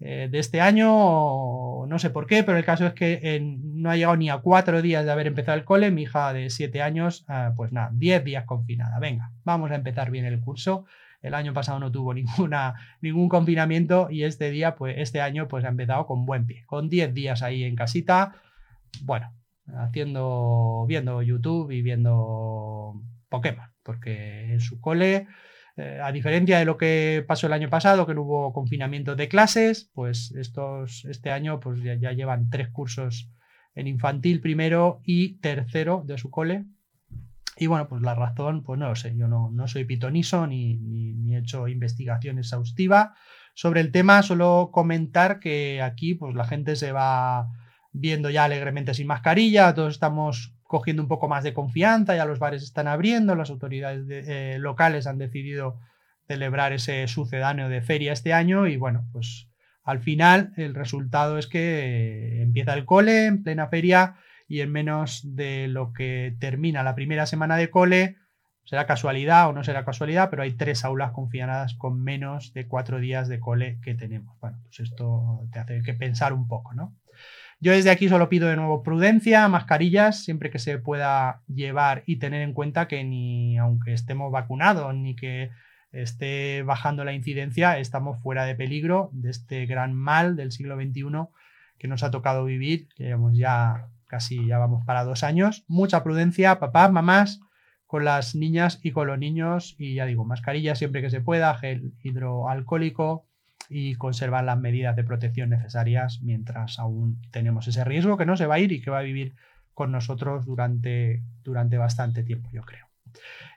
[0.00, 3.96] eh, de este año, no sé por qué, pero el caso es que no ha
[3.96, 7.24] llegado ni a cuatro días de haber empezado el cole, mi hija de siete años,
[7.26, 9.00] ah, pues nada, diez días confinada.
[9.00, 10.84] Venga, vamos a empezar bien el curso.
[11.20, 15.64] El año pasado no tuvo ninguna, ningún confinamiento y este día, pues este año, pues
[15.64, 18.34] ha empezado con buen pie, con diez días ahí en casita.
[19.02, 19.32] Bueno,
[19.76, 25.26] haciendo, viendo YouTube y viendo Pokémon, porque en su cole
[25.78, 29.28] eh, a diferencia de lo que pasó el año pasado, que no hubo confinamiento de
[29.28, 33.30] clases, pues estos, este año pues ya, llevan tres cursos
[33.76, 36.64] en infantil primero y tercero de su cole.
[37.56, 40.76] Y bueno, pues la razón, pues no lo sé, yo no, no soy pitoniso ni,
[40.78, 43.14] ni, he hecho investigación exhaustiva,
[43.54, 47.48] sobre el tema, solo comentar que aquí pues, la gente se va
[47.92, 52.38] viendo ya alegremente sin mascarilla, todos estamos cogiendo un poco más de confianza, ya los
[52.38, 55.80] bares están abriendo, las autoridades eh, locales han decidido
[56.26, 59.48] celebrar ese sucedáneo de feria este año y bueno, pues
[59.82, 65.22] al final el resultado es que empieza el cole en plena feria y en menos
[65.24, 68.16] de lo que termina la primera semana de cole,
[68.64, 73.00] será casualidad o no será casualidad, pero hay tres aulas confinadas con menos de cuatro
[73.00, 74.38] días de cole que tenemos.
[74.40, 76.94] Bueno, pues esto te hace que pensar un poco, ¿no?
[77.60, 82.16] Yo desde aquí solo pido de nuevo prudencia, mascarillas, siempre que se pueda llevar y
[82.16, 85.50] tener en cuenta que ni aunque estemos vacunados, ni que
[85.90, 91.02] esté bajando la incidencia, estamos fuera de peligro de este gran mal del siglo XXI
[91.78, 95.64] que nos ha tocado vivir, que ya casi ya vamos para dos años.
[95.66, 97.40] Mucha prudencia, papás, mamás,
[97.86, 101.54] con las niñas y con los niños, y ya digo, mascarillas siempre que se pueda,
[101.54, 103.27] gel hidroalcohólico,
[103.68, 108.46] y conservar las medidas de protección necesarias mientras aún tenemos ese riesgo que no se
[108.46, 109.34] va a ir y que va a vivir
[109.74, 112.86] con nosotros durante, durante bastante tiempo, yo creo.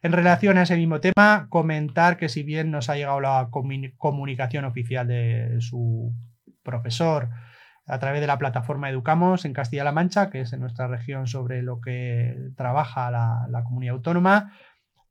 [0.02, 4.66] En relación a ese mismo tema, comentar que si bien nos ha llegado la comunicación
[4.66, 6.14] oficial de su
[6.64, 7.30] profesor
[7.88, 11.62] a través de la plataforma Educamos en Castilla-La Mancha, que es en nuestra región sobre
[11.62, 14.54] lo que trabaja la, la comunidad autónoma,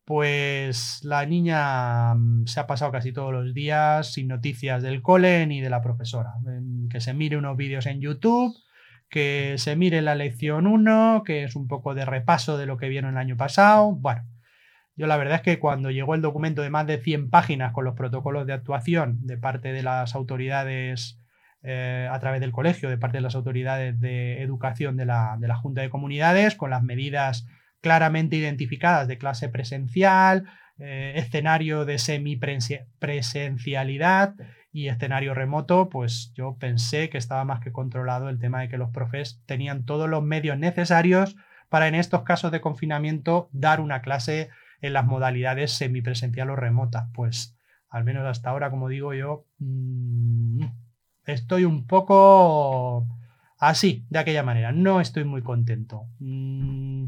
[0.04, 5.46] pues la niña mm, se ha pasado casi todos los días sin noticias del cole
[5.46, 6.34] ni de la profesora.
[6.90, 8.54] Que se mire unos vídeos en YouTube,
[9.08, 12.88] que se mire la lección 1, que es un poco de repaso de lo que
[12.88, 13.94] vieron el año pasado.
[13.94, 14.22] Bueno,
[14.96, 17.84] yo la verdad es que cuando llegó el documento de más de 100 páginas con
[17.84, 21.18] los protocolos de actuación de parte de las autoridades
[21.62, 25.48] eh, a través del colegio, de parte de las autoridades de educación de la, de
[25.48, 27.46] la Junta de Comunidades, con las medidas
[27.80, 30.44] claramente identificadas de clase presencial,
[30.78, 34.36] eh, escenario de semipresencialidad
[34.72, 38.78] y escenario remoto, pues yo pensé que estaba más que controlado el tema de que
[38.78, 41.36] los profes tenían todos los medios necesarios
[41.68, 47.08] para en estos casos de confinamiento dar una clase en las modalidades semipresencial o remota.
[47.14, 47.56] Pues
[47.88, 50.64] al menos hasta ahora, como digo yo, mm,
[51.26, 53.06] estoy un poco
[53.58, 54.72] así, de aquella manera.
[54.72, 56.06] No estoy muy contento.
[56.18, 57.06] Mm,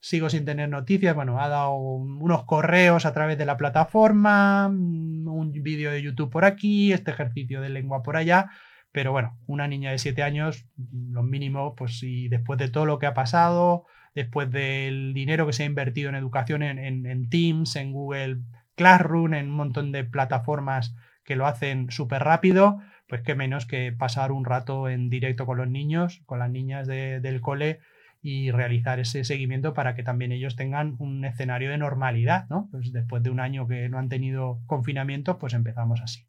[0.00, 1.14] sigo sin tener noticias.
[1.14, 6.30] Bueno, ha dado unos correos a través de la plataforma, mm, un vídeo de YouTube
[6.30, 8.50] por aquí, este ejercicio de lengua por allá.
[8.92, 12.86] Pero bueno, una niña de 7 años, mm, lo mínimo, pues si después de todo
[12.86, 17.76] lo que ha pasado, después del dinero que se ha invertido en educación en, Teams,
[17.76, 18.38] en Google
[18.74, 23.92] Classroom, en un montón de plataformas que lo hacen súper rápido, pues qué menos que
[23.92, 27.80] pasar un rato en directo con los niños, con las niñas del cole
[28.22, 32.68] y realizar ese seguimiento para que también ellos tengan un escenario de normalidad, ¿no?
[32.70, 36.28] Pues después de un año que no han tenido confinamiento, pues empezamos así.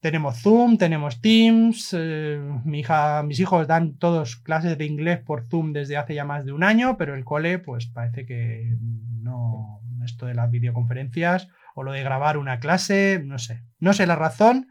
[0.00, 5.46] Tenemos Zoom, tenemos Teams, eh, mi hija, mis hijos dan todos clases de inglés por
[5.48, 8.76] Zoom desde hace ya más de un año, pero el cole, pues parece que
[9.20, 14.06] no, esto de las videoconferencias o lo de grabar una clase, no sé, no sé
[14.06, 14.68] la razón,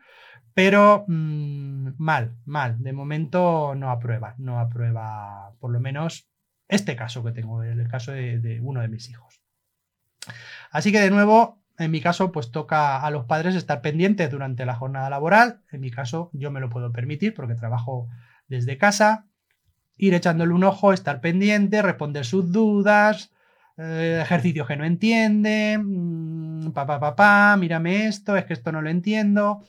[0.60, 2.84] pero mm, mal, mal.
[2.84, 6.28] De momento no aprueba, no aprueba por lo menos
[6.68, 9.42] este caso que tengo, el caso de, uno de mis hijos.
[10.70, 14.66] Así que de nuevo, en mi caso, pues toca a los padres estar pendientes durante
[14.66, 15.62] la jornada laboral.
[15.72, 18.10] En mi caso, yo me lo puedo permitir porque trabajo
[18.50, 19.28] desde casa.
[19.96, 23.32] Ir echándole un ojo, estar pendiente, responder sus dudas,
[23.78, 28.90] eh, ejercicios que no entiende, mm, papá, papá, mírame esto, es que esto no lo
[28.90, 29.64] entiendo.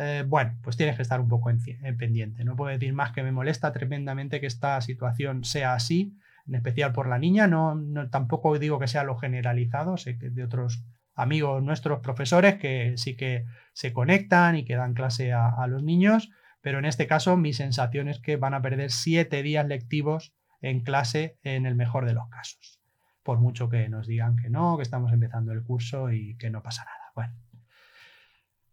[0.00, 1.58] Eh, bueno, pues tienes que estar un poco en,
[1.98, 2.44] pendiente.
[2.44, 6.92] No puedo decir más que me molesta tremendamente que esta situación sea así, en especial
[6.92, 7.48] por la niña.
[7.48, 7.76] No,
[8.08, 10.84] tampoco digo que sea lo generalizado, sé que de otros
[11.16, 15.82] amigos nuestros profesores que sí que se conectan y que dan clase a, a los
[15.82, 16.30] niños,
[16.60, 20.80] pero en este caso mi sensación es que van a perder siete días lectivos en
[20.80, 22.78] clase en el mejor de los casos.
[23.24, 26.62] Por mucho que nos digan que no, que estamos empezando el curso y que no
[26.62, 27.12] pasa nada.
[27.16, 27.34] Bueno,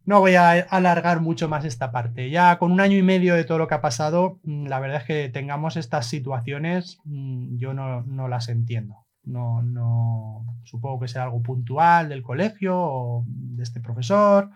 [0.06, 2.30] no voy a alargar mucho más esta parte.
[2.30, 5.02] Ya con un año y medio de todo lo que ha pasado, mm, la verdad
[5.02, 9.06] es que tengamos estas situaciones, mm, yo no, las entiendo.
[9.24, 14.52] No, no, supongo que sea algo puntual del colegio o de este profesor,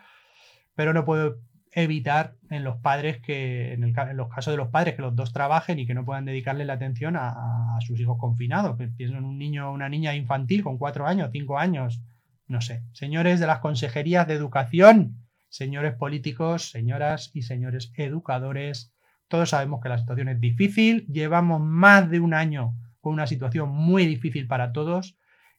[0.75, 1.37] pero no puedo
[1.71, 5.79] evitar en los padres que, en, los casos de los padres que los dos trabajen
[5.79, 8.77] y que no puedan dedicarle la atención a, sus hijos confinados.
[8.97, 12.01] Pienso en un niño o una niña infantil con cuatro años, cinco años,
[12.47, 12.83] no sé.
[12.91, 18.93] Señores de las consejerías de educación, señores políticos, señoras y señores educadores,
[19.27, 23.69] todos sabemos que la situación es difícil, llevamos más de un año con una situación
[23.69, 25.17] muy difícil para todos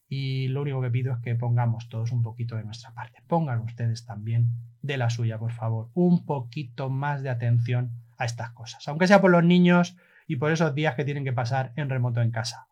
[0.09, 3.23] y lo único que pido es que pongamos todos un poquito de nuestra parte.
[3.29, 4.51] Pongan ustedes también
[4.83, 9.21] de la suya, por favor, un poquito más de atención a estas cosas, aunque sea
[9.21, 12.67] por los niños y por esos días que tienen que pasar en remoto en casa.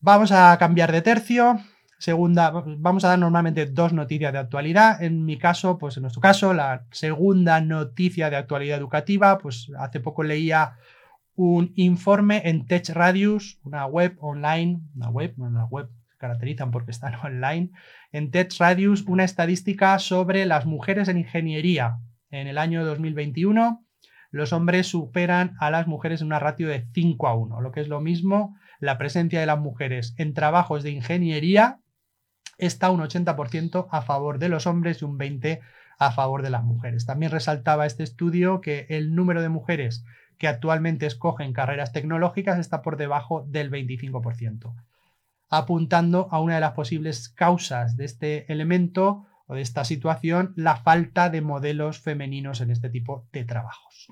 [0.00, 1.60] Vamos a cambiar de tercio.
[1.98, 5.02] Segunda, vamos a dar normalmente dos noticias de actualidad.
[5.02, 10.00] En mi caso, pues en nuestro caso, la segunda noticia de actualidad educativa, pues hace
[10.00, 10.76] poco leía
[11.36, 16.90] un informe en Tech Radius, una web online, una web, una web se caracterizan porque
[16.90, 17.70] están online,
[18.12, 21.98] en Tech Radius, una estadística sobre las mujeres en ingeniería.
[22.30, 23.84] En el año 2021,
[24.30, 27.80] los hombres superan a las mujeres en una ratio de 5 a 1, lo que
[27.80, 31.78] es lo mismo, la presencia de las mujeres en trabajos de ingeniería
[32.58, 35.60] está un 80% a favor de los hombres y un 20%
[35.98, 37.06] a favor de las mujeres.
[37.06, 40.04] También resaltaba este estudio que el número de mujeres
[40.38, 44.74] que actualmente escogen carreras tecnológicas está por debajo del 25%,
[45.48, 50.76] apuntando a una de las posibles causas de este elemento o de esta situación, la
[50.76, 54.08] falta de modelos femeninos en este tipo de trabajos.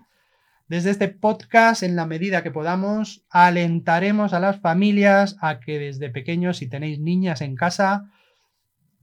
[0.68, 6.08] Desde este podcast, en la medida que podamos, alentaremos a las familias a que desde
[6.08, 8.10] pequeños, si tenéis niñas en casa,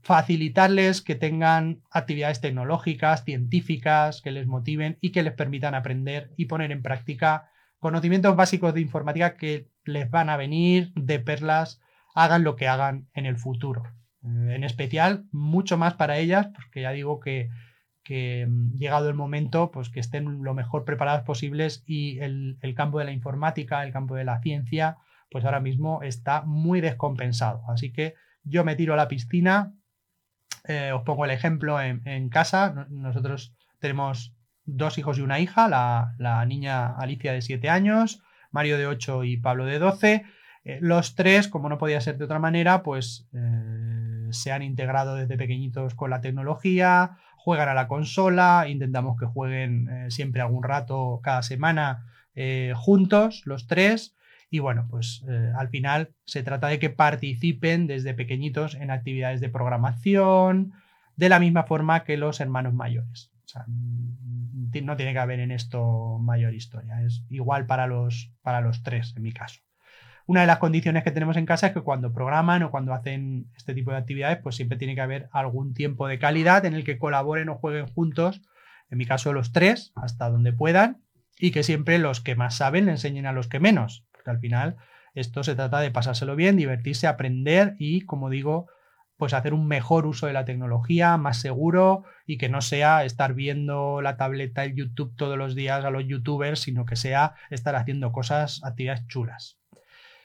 [0.02, 6.46] facilitarles que tengan actividades tecnológicas, científicas, que les motiven y que les permitan aprender y
[6.46, 11.80] poner en práctica conocimientos básicos de informática que les van a venir de perlas,
[12.14, 13.82] hagan lo que hagan en el futuro.
[14.22, 17.48] Eh, en especial, mucho más para ellas, porque ya digo que,
[18.08, 22.98] mm, llegado el momento, pues que estén lo mejor preparadas posibles y el, el campo
[22.98, 24.96] de la informática, el campo de la ciencia,
[25.30, 27.62] pues ahora mismo está muy descompensado.
[27.68, 29.74] Así que yo me tiro a la piscina
[30.70, 32.86] eh, os pongo el ejemplo en, casa.
[32.90, 38.86] Nosotros tenemos dos hijos y una hija, la, niña Alicia de 7 años, Mario de
[38.86, 40.24] 8 y Pablo de 12.
[40.62, 45.16] Eh, los tres, como no podía ser de otra manera, pues eh, se han integrado
[45.16, 51.20] desde pequeñitos con la tecnología, juegan a la consola, intentamos que jueguen siempre algún rato
[51.22, 52.06] cada semana
[52.76, 54.14] juntos, los tres.
[54.50, 59.40] Y bueno, pues eh, al final se trata de que participen desde pequeñitos en actividades
[59.40, 60.72] de programación,
[61.14, 63.30] de la misma forma que los hermanos mayores.
[63.44, 67.00] O sea, mm, no tiene que haber en esto mayor historia.
[67.02, 69.60] Es igual para los, para los tres, en mi caso.
[70.26, 73.50] Una de las condiciones que tenemos en casa es que cuando programan o cuando hacen
[73.56, 76.84] este tipo de actividades, pues siempre tiene que haber algún tiempo de calidad en el
[76.84, 78.42] que colaboren o jueguen juntos,
[78.90, 81.02] en mi caso los tres, hasta donde puedan,
[81.38, 84.40] y que siempre los que más saben le enseñen a los que menos porque al
[84.40, 84.76] final
[85.14, 88.66] esto se trata de pasárselo bien, divertirse, aprender y, como digo,
[89.16, 93.34] pues hacer un mejor uso de la tecnología, más seguro y que no sea estar
[93.34, 97.76] viendo la tableta, el YouTube todos los días a los youtubers, sino que sea estar
[97.76, 99.59] haciendo cosas, actividades chulas.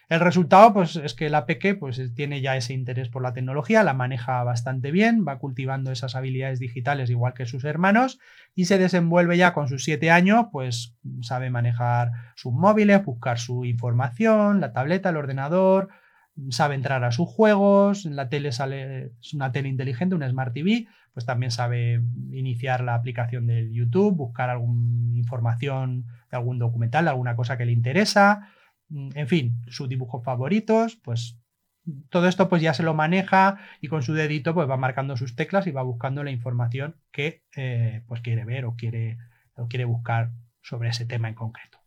[0.07, 3.83] El resultado, pues, es que la peque pues, tiene ya ese interés por la tecnología,
[3.83, 8.19] la maneja bastante bien, va cultivando esas habilidades digitales igual que sus hermanos
[8.53, 13.65] y se desenvuelve ya con sus siete años, pues sabe manejar sus móviles, buscar su
[13.65, 15.89] información, la tableta, el ordenador,
[16.49, 20.53] sabe entrar a sus juegos, en la tele sale, es una tele inteligente, una Smart
[20.53, 27.07] TV, pues también sabe iniciar la aplicación del YouTube, buscar alguna información de algún documental,
[27.07, 28.49] alguna cosa que le interesa,
[28.89, 31.37] en fin, sus dibujos favoritos, pues
[32.09, 35.35] todo esto pues ya se lo maneja y con su dedito pues va marcando sus
[35.35, 39.17] teclas y va buscando la información que eh, pues quiere ver o quiere,
[39.55, 41.79] o quiere buscar sobre ese tema en concreto.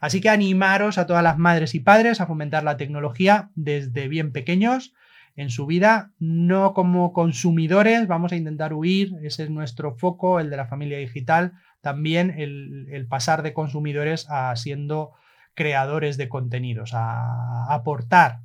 [0.00, 4.32] Así que animaros a todas las madres y padres a fomentar la tecnología desde bien
[4.32, 4.94] pequeños
[5.36, 10.48] en su vida, no como consumidores, vamos a intentar huir, ese es nuestro foco, el
[10.48, 15.12] de la familia digital, también el, el pasar de consumidores a siendo
[15.56, 18.42] creadores de contenidos, a, aportar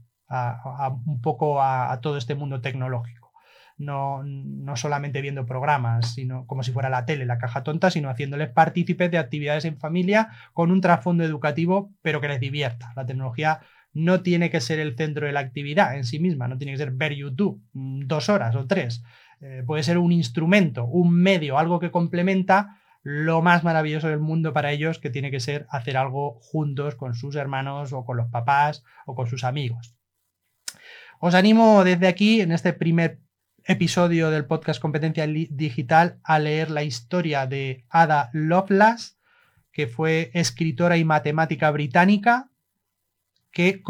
[1.06, 3.32] un poco a, todo este mundo tecnológico.
[3.78, 8.10] No, no, solamente viendo programas, sino como si fuera la tele, la caja tonta, sino
[8.10, 12.94] haciéndoles partícipes de actividades en familia con un trasfondo educativo, pero que les divierta.
[12.96, 13.60] La tecnología
[13.94, 16.78] no tiene que ser el centro de la actividad en sí misma, no tiene que
[16.78, 19.04] ser ver YouTube mm, dos horas o tres.
[19.42, 24.54] Eh, puede ser un instrumento, un medio, algo que complementa lo más maravilloso del mundo
[24.54, 28.28] para ellos que tiene que ser hacer algo juntos con sus hermanos o con los
[28.28, 29.96] papás o con sus amigos.
[31.20, 33.20] Os animo desde aquí, en este primer
[33.66, 39.16] episodio del podcast Competencia Digital, a leer la historia de Ada Lovelace,
[39.72, 42.50] que fue escritora y matemática británica,
[43.52, 43.84] que,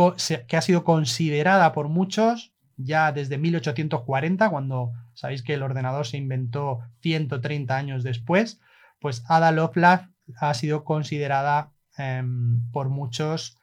[0.48, 6.18] que ha sido considerada por muchos ya desde 1840, cuando sabéis que el ordenador se
[6.18, 8.60] inventó 130 años después,
[9.02, 10.08] pues Ada Lovelace
[10.39, 13.58] ha sido considerada em, por muchos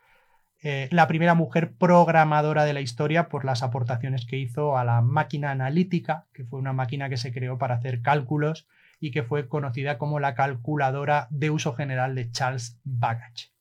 [0.60, 5.00] eh, la primera mujer programadora de la historia por las aportaciones que hizo a la
[5.00, 8.66] máquina analítica, que fue una máquina que se creó para hacer cálculos
[8.98, 13.52] y que fue conocida como la calculadora de uso general de Charles Babbage.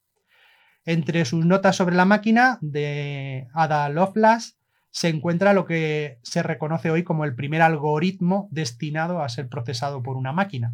[0.85, 4.53] Entre sus notas sobre la máquina de Ada Lovelace
[4.89, 10.01] se encuentra lo que se reconoce hoy como el primer algoritmo destinado a ser procesado
[10.01, 10.73] por una máquina.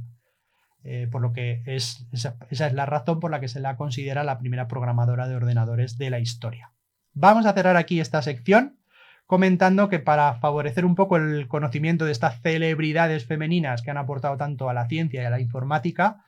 [0.86, 3.78] Eh, por lo que es, esa, esa, es la razón por la que se la
[3.78, 6.72] considera la primera programadora de ordenadores de la historia.
[7.14, 8.78] Vamos a cerrar aquí esta sección
[9.26, 14.36] comentando que para favorecer un poco el conocimiento de estas celebridades femeninas que han aportado
[14.36, 16.26] tanto a la ciencia y a la informática,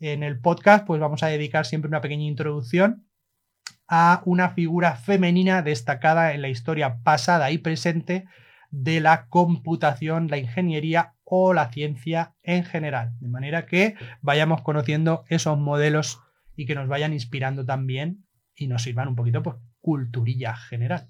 [0.00, 3.06] en el podcast pues vamos a dedicar siempre una pequeña introducción
[3.86, 8.26] a una figura femenina destacada en la historia pasada y presente
[8.72, 13.12] de la computación, la ingeniería o la ciencia en general.
[13.20, 16.20] De manera que vayamos conociendo esos modelos
[16.56, 21.08] y que nos vayan inspirando también y nos sirvan un poquito por culturilla general.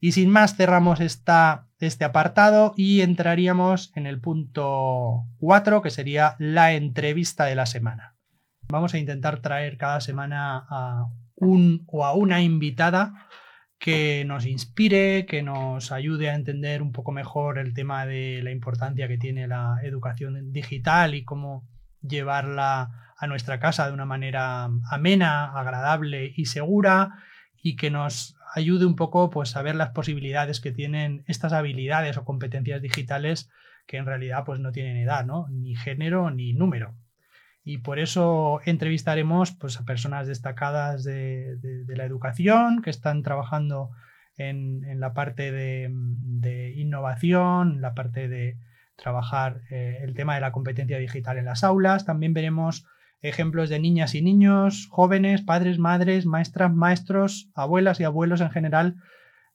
[0.00, 6.36] Y sin más cerramos esta, este apartado y entraríamos en el punto 4, que sería
[6.38, 8.16] la entrevista de la semana.
[8.68, 13.28] Vamos a intentar traer cada semana a un o a una invitada
[13.78, 18.50] que nos inspire, que nos ayude a entender un poco mejor el tema de la
[18.50, 21.68] importancia que tiene la educación digital y cómo
[22.02, 27.22] llevarla a nuestra casa de una manera amena, agradable y segura
[27.62, 32.16] y que nos ayude un poco pues a ver las posibilidades que tienen estas habilidades
[32.16, 33.50] o competencias digitales
[33.86, 35.48] que en realidad pues no tienen edad, ¿no?
[35.48, 36.94] ni género ni número
[37.68, 41.58] y por eso entrevistaremos pues, a personas destacadas de,
[41.88, 43.90] la educación que están trabajando
[44.36, 48.56] en, la parte de, innovación, en la parte de
[48.94, 52.04] trabajar eh, el tema de la competencia digital en las aulas.
[52.04, 52.86] También veremos
[53.20, 58.94] ejemplos de niñas y niños, jóvenes, padres, madres, maestras, maestros, abuelas y abuelos en general,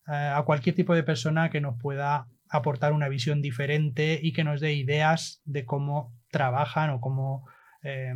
[0.09, 4.43] eh, a cualquier tipo de persona que nos pueda aportar una visión diferente y que
[4.43, 7.47] nos dé ideas de cómo trabajan o cómo
[7.84, 8.13] eh,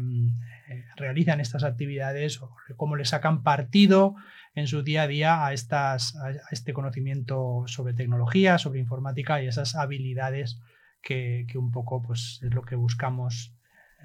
[0.95, 4.15] realizan estas actividades o cómo le sacan partido
[4.53, 9.47] en su día a día a, estas, a este conocimiento sobre tecnología, sobre informática y
[9.47, 10.59] esas habilidades
[11.01, 13.53] que, un poco pues, es lo que buscamos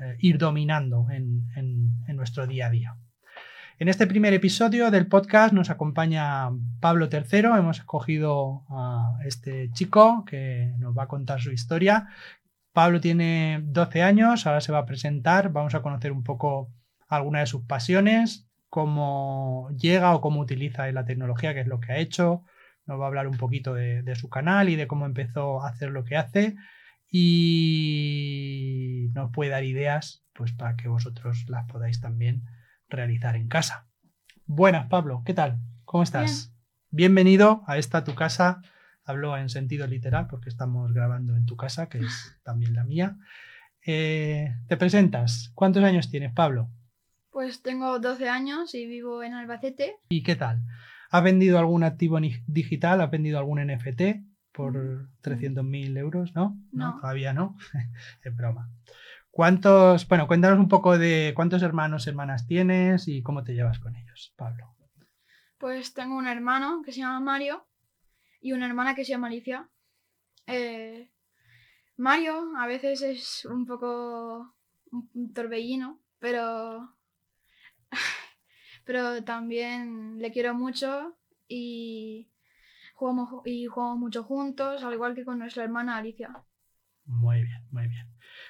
[0.01, 2.97] eh, ir dominando en, en, nuestro día a día.
[3.79, 6.51] En este primer episodio del podcast nos acompaña
[6.81, 7.39] Pablo III.
[7.59, 12.09] Hemos escogido a este chico que nos va a contar su historia,
[12.73, 16.73] Pablo tiene 12 años, ahora se va a presentar, vamos a conocer un poco
[17.09, 21.93] algunas de sus pasiones, cómo llega o cómo utiliza la tecnología, qué es lo que
[21.93, 22.45] ha hecho,
[22.87, 25.91] nos va a hablar un poquito de, su canal y de cómo empezó a hacer
[25.91, 26.57] lo que hace
[27.11, 32.45] y nos puede dar ideas pues para que vosotros las podáis también
[32.89, 33.87] realizar en casa.
[34.47, 35.59] Buenas, Pablo, ¿qué tal?
[35.85, 36.53] ¿Cómo estás?
[36.91, 38.63] Bienvenido a esta tu casa
[39.11, 43.17] Hablo en sentido literal porque estamos grabando en tu casa, que es también la mía.
[43.85, 45.51] Eh, ¿Te presentas?
[45.57, 46.71] ¿Cuántos años tienes, Pablo?
[47.31, 49.97] Pues tengo 12 años y vivo en Albacete.
[50.11, 50.63] ¿Y qué tal?
[51.11, 53.01] ¿Has vendido algún activo digital?
[53.01, 54.03] ¿Has vendido algún NFT
[54.53, 55.97] por 300.000 mm.
[55.97, 56.33] euros?
[56.37, 56.57] ¿No?
[56.71, 56.99] ¿No?
[57.01, 57.57] Todavía no.
[58.23, 58.71] es broma.
[59.33, 63.97] ¿Cuántos, bueno, cuéntanos un poco de cuántos hermanos, hermanas tienes y cómo te llevas con
[63.97, 64.77] ellos, Pablo?
[65.59, 67.67] Pues tengo un hermano que se llama Mario
[68.41, 69.69] y una hermana que se llama Alicia.
[70.47, 71.11] Eh,
[71.97, 74.55] Mario a veces es un poco
[74.91, 76.97] un torbellino, pero,
[78.85, 81.17] pero también le quiero mucho
[81.47, 82.31] y
[82.95, 86.31] jugamos, y jugamos mucho juntos, al igual que con nuestra hermana Alicia.
[87.05, 88.07] Muy bien, muy bien.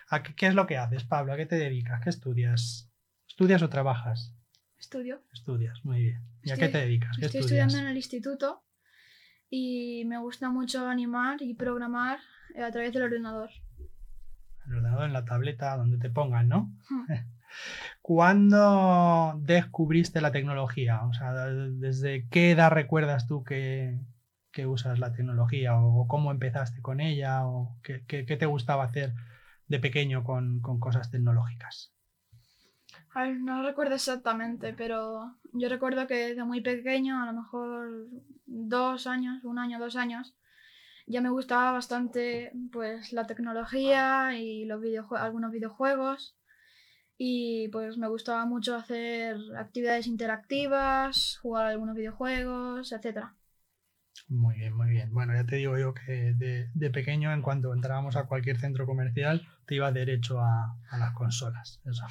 [0.08, 1.32] ¿A qué, es lo que haces, Pablo?
[1.32, 2.00] ¿A qué te dedicas?
[2.02, 2.90] ¿Qué estudias?
[3.28, 4.34] ¿Estudias o trabajas?
[4.78, 5.22] Estudio.
[5.32, 6.22] Estudias, muy bien.
[6.42, 7.16] ¿Y a qué te dedicas?
[7.18, 8.64] estoy estudiando en el instituto
[9.50, 12.20] y me gusta mucho animar y programar
[12.54, 13.50] eh, a través del ordenador.
[14.66, 16.72] El ordenador en la tableta donde te pongan, ¿no?
[18.00, 21.02] ¿Cuándo descubriste la tecnología?
[21.02, 23.98] O sea, ¿desde qué edad recuerdas tú que,
[24.66, 25.76] usas la tecnología?
[25.76, 27.44] ¿O cómo empezaste con ella?
[27.46, 29.14] ¿O qué, te gustaba hacer
[29.66, 31.92] de pequeño con, con cosas tecnológicas?
[33.14, 38.08] No recuerdo exactamente, pero yo recuerdo que desde muy pequeño, a lo mejor
[38.46, 40.34] dos años, un año, dos años,
[41.06, 44.80] ya me gustaba bastante pues la tecnología y los
[45.18, 46.36] algunos videojuegos
[47.18, 53.34] y pues me gustaba mucho hacer actividades interactivas, jugar algunos videojuegos, etcétera.
[54.28, 55.12] Muy bien, muy bien.
[55.12, 59.46] Bueno, ya te digo yo que de, pequeño, en cuanto entrábamos a cualquier centro comercial,
[59.66, 61.80] te iba derecho a, las consolas.
[61.86, 62.04] Eso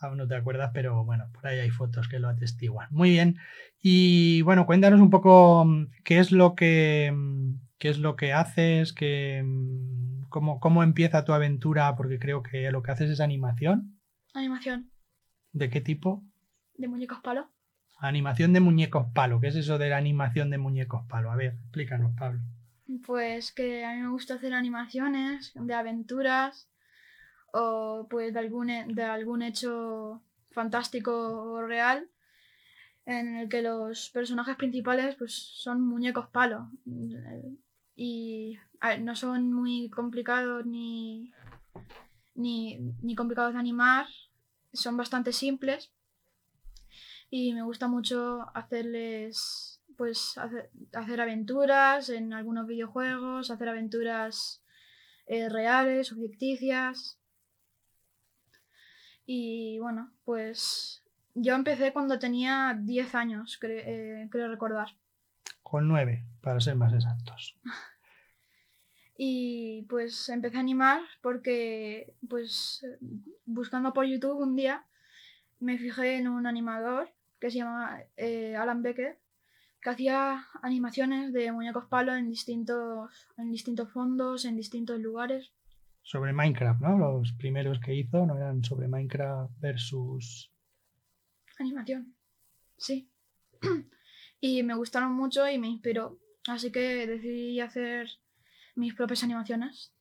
[0.00, 2.88] aún no te acuerdas, pero bueno, por ahí hay fotos que lo atestiguan.
[2.90, 3.38] Muy bien.
[3.80, 8.32] Y bueno, cuéntanos un poco mm, qué es lo que, mm, qué es lo que
[8.32, 13.20] haces, que, mm, cómo, cómo empieza tu aventura, porque creo que lo que haces es
[13.20, 13.98] animación.
[14.34, 14.90] Animación
[15.52, 16.24] ¿De qué tipo?
[16.82, 17.50] de muñecos palo.
[18.02, 19.40] Animación de muñecos palo.
[19.40, 21.30] ¿Qué es eso de la animación de muñecos palo?
[21.30, 22.40] A ver, explícanos, Pablo.
[23.06, 26.68] Pues que a mí me gusta hacer animaciones de aventuras
[27.52, 32.08] o pues de algún, de algún hecho fantástico o real
[33.06, 36.72] en el que los personajes principales pues son muñecos palo
[37.94, 38.58] y
[38.98, 41.32] no son muy complicados ni,
[42.34, 44.06] ni, ni complicados de animar,
[44.72, 45.92] son bastante simples
[47.34, 54.62] y me gusta mucho hacerles pues hacer, hacer aventuras en algunos videojuegos, hacer aventuras
[55.26, 57.18] eh, reales o ficticias.
[59.24, 61.02] Y bueno, pues
[61.34, 64.88] yo empecé cuando tenía 10 años, cre- eh, creo recordar.
[65.62, 67.56] Con nueve, para ser más exactos.
[69.16, 72.84] Y pues empecé a animar porque pues
[73.44, 74.84] buscando por YouTube un día
[75.60, 77.10] me fijé en un animador
[77.42, 79.18] que se llama eh, Alan Becker
[79.80, 85.52] que hacía animaciones de muñecos palo en distintos, en distintos fondos, en distintos lugares.
[86.02, 86.98] Sobre Minecraft, ¿no?
[86.98, 90.52] Los primeros que hizo no eran sobre Minecraft versus.
[91.58, 92.14] Animación.
[92.76, 93.10] Sí.
[94.40, 96.20] y me gustaron mucho y me inspiró.
[96.46, 98.08] Así que decidí hacer
[98.76, 99.91] mis propias animaciones.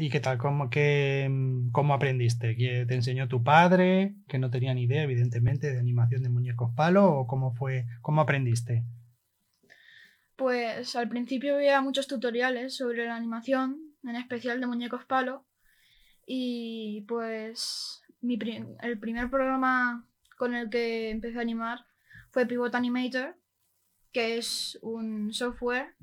[0.00, 0.38] ¿Y qué tal?
[0.38, 2.54] ¿Cómo, qué, mm, cómo aprendiste?
[2.54, 6.70] ¿Que ¿Te enseñó tu padre, que no tenía ni idea, evidentemente, de animación de muñecos
[6.76, 7.10] palo?
[7.10, 7.84] ¿O cómo fue?
[8.00, 8.84] ¿Cómo aprendiste?
[10.36, 15.44] Pues al principio veía muchos tutoriales sobre la animación, en especial de muñecos palo.
[16.24, 18.38] Y pues mi
[18.82, 21.86] el primer programa con el que empecé a animar
[22.30, 23.34] fue Pivot Animator,
[24.12, 25.96] que es un software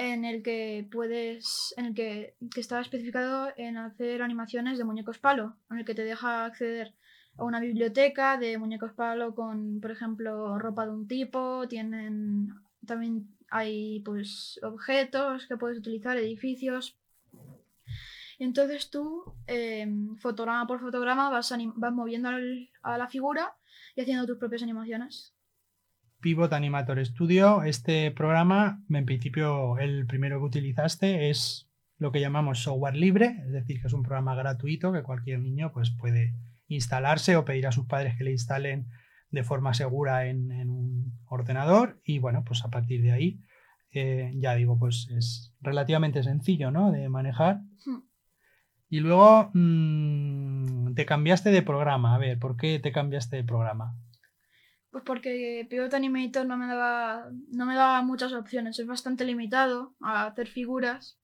[0.00, 5.18] en el que puedes, en el que, que está especificado en hacer animaciones de muñecos
[5.18, 6.94] palo, en el que te deja acceder
[7.36, 12.54] a una biblioteca de muñecos palo con, por ejemplo, ropa de un tipo, tienen
[12.86, 16.96] también hay pues objetos que puedes utilizar, edificios.
[18.38, 19.86] Y entonces tú, eh,
[20.18, 22.30] fotograma por fotograma, vas, vas moviendo
[22.82, 23.54] a la figura
[23.94, 25.34] y haciendo tus propias animaciones.
[26.20, 32.62] Pivot Animator Studio, este programa, en principio el primero que utilizaste es lo que llamamos
[32.62, 36.34] software libre, es decir, que es un programa gratuito que cualquier niño pues, puede
[36.68, 38.88] instalarse o pedir a sus padres que le instalen
[39.30, 43.40] de forma segura en, en un ordenador y bueno, pues a partir de ahí,
[43.92, 46.92] eh, ya digo, pues es relativamente sencillo, ¿no?
[46.92, 47.60] De manejar.
[47.84, 48.02] Hmm.
[48.88, 52.14] Y luego mm, te cambiaste de programa.
[52.14, 53.96] A ver, ¿por qué te cambiaste de programa?
[54.90, 59.94] Pues porque Pivot Animator no me daba, no me daba muchas opciones, es bastante limitado
[60.00, 61.20] a hacer figuras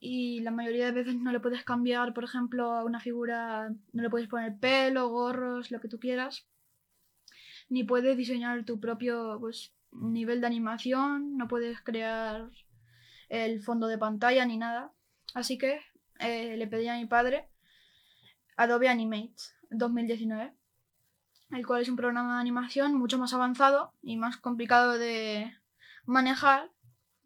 [0.00, 4.02] y la mayoría de veces no le puedes cambiar, por ejemplo, a una figura, no
[4.02, 6.46] le puedes poner pelo, gorros, lo que tú quieras,
[7.68, 12.50] ni puedes diseñar tu propio pues, nivel de animación, no puedes crear
[13.28, 14.92] el fondo de pantalla ni nada.
[15.34, 15.80] Así que
[16.20, 17.48] eh, le pedí a mi padre
[18.56, 19.34] Adobe Animate
[19.70, 20.57] 2019
[21.50, 25.52] el cual es un programa de animación mucho más avanzado y más complicado de
[26.04, 26.70] manejar,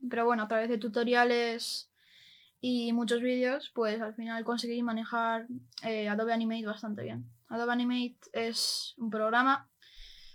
[0.08, 1.90] pero bueno, a través de tutoriales
[2.60, 5.46] y muchos vídeos, pues al final conseguí manejar
[5.82, 7.24] eh, Adobe Animate bastante bien.
[7.48, 9.68] Adobe Animate es un programa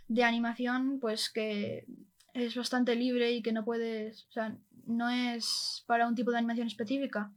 [0.08, 1.86] de animación pues que
[2.34, 6.38] es bastante libre y que no puedes, o sea, no es para un tipo de
[6.38, 7.32] animación específica.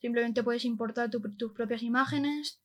[0.00, 2.60] Simplemente puedes importar tu- tus propias imágenes,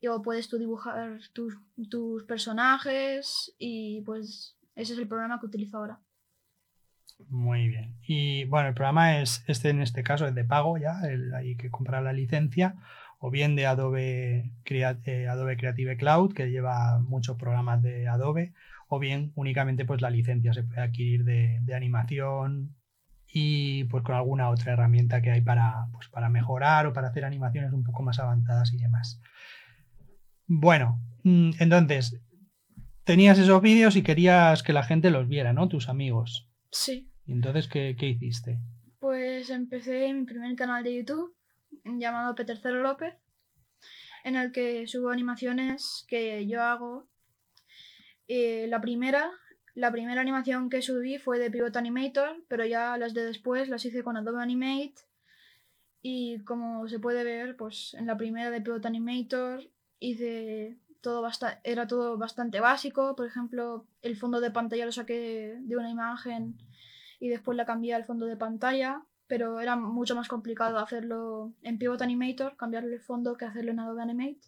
[0.00, 5.46] y o puedes tú dibujar tus, tus personajes y pues ese es el programa que
[5.46, 6.00] utilizo ahora.
[7.28, 7.96] Muy bien.
[8.06, 11.00] Y bueno, el programa es este en este caso es de pago ya,
[11.36, 12.76] hay que comprar la licencia,
[13.18, 18.54] o bien de Adobe, eh, Adobe Creative Cloud, que lleva muchos programas de Adobe,
[18.88, 22.74] o bien únicamente pues la licencia se puede adquirir de, de animación
[23.32, 27.24] y pues con alguna otra herramienta que hay para, pues, para mejorar o para hacer
[27.24, 29.20] animaciones un poco más avanzadas y demás.
[30.52, 32.20] Bueno, mm, entonces,
[33.04, 35.68] tenías esos vídeos y querías que la gente los viera, ¿no?
[35.68, 36.50] Tus amigos.
[36.72, 38.58] Sí, ¿Y entonces qué, qué hiciste?
[38.98, 41.34] pues empecé mi primer canal de YouTube
[41.84, 43.14] llamado Peter Cero López,
[44.24, 47.08] en el que subo animaciones que yo hago.
[48.26, 49.30] Eh, la primera,
[49.74, 53.84] la primera animación que subí fue de Pivot Animator, pero ya las de después las
[53.84, 54.96] hice con Adobe Animate.
[56.02, 59.70] Y como se puede ver, pues en la primera de Pivot Animator
[60.00, 61.26] hice todo
[61.62, 63.14] era todo bastante básico.
[63.14, 66.58] Por ejemplo, el fondo de pantalla lo saqué de una imagen
[67.20, 71.78] y después la cambié al fondo de pantalla, pero era mucho más complicado hacerlo en
[71.78, 74.40] Pivot Animator, cambiarle el fondo que hacerlo en Adobe Animate.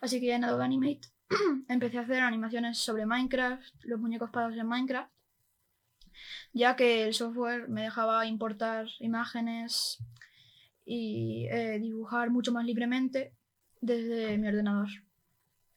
[0.00, 1.08] Así que en Adobe Animate
[1.68, 5.12] empecé a hacer animaciones sobre Minecraft, los muñecos parados en Minecraft,
[6.52, 9.98] ya que el software me dejaba importar imágenes
[10.84, 13.34] y eh, dibujar mucho más libremente
[13.84, 14.88] desde mi ordenador.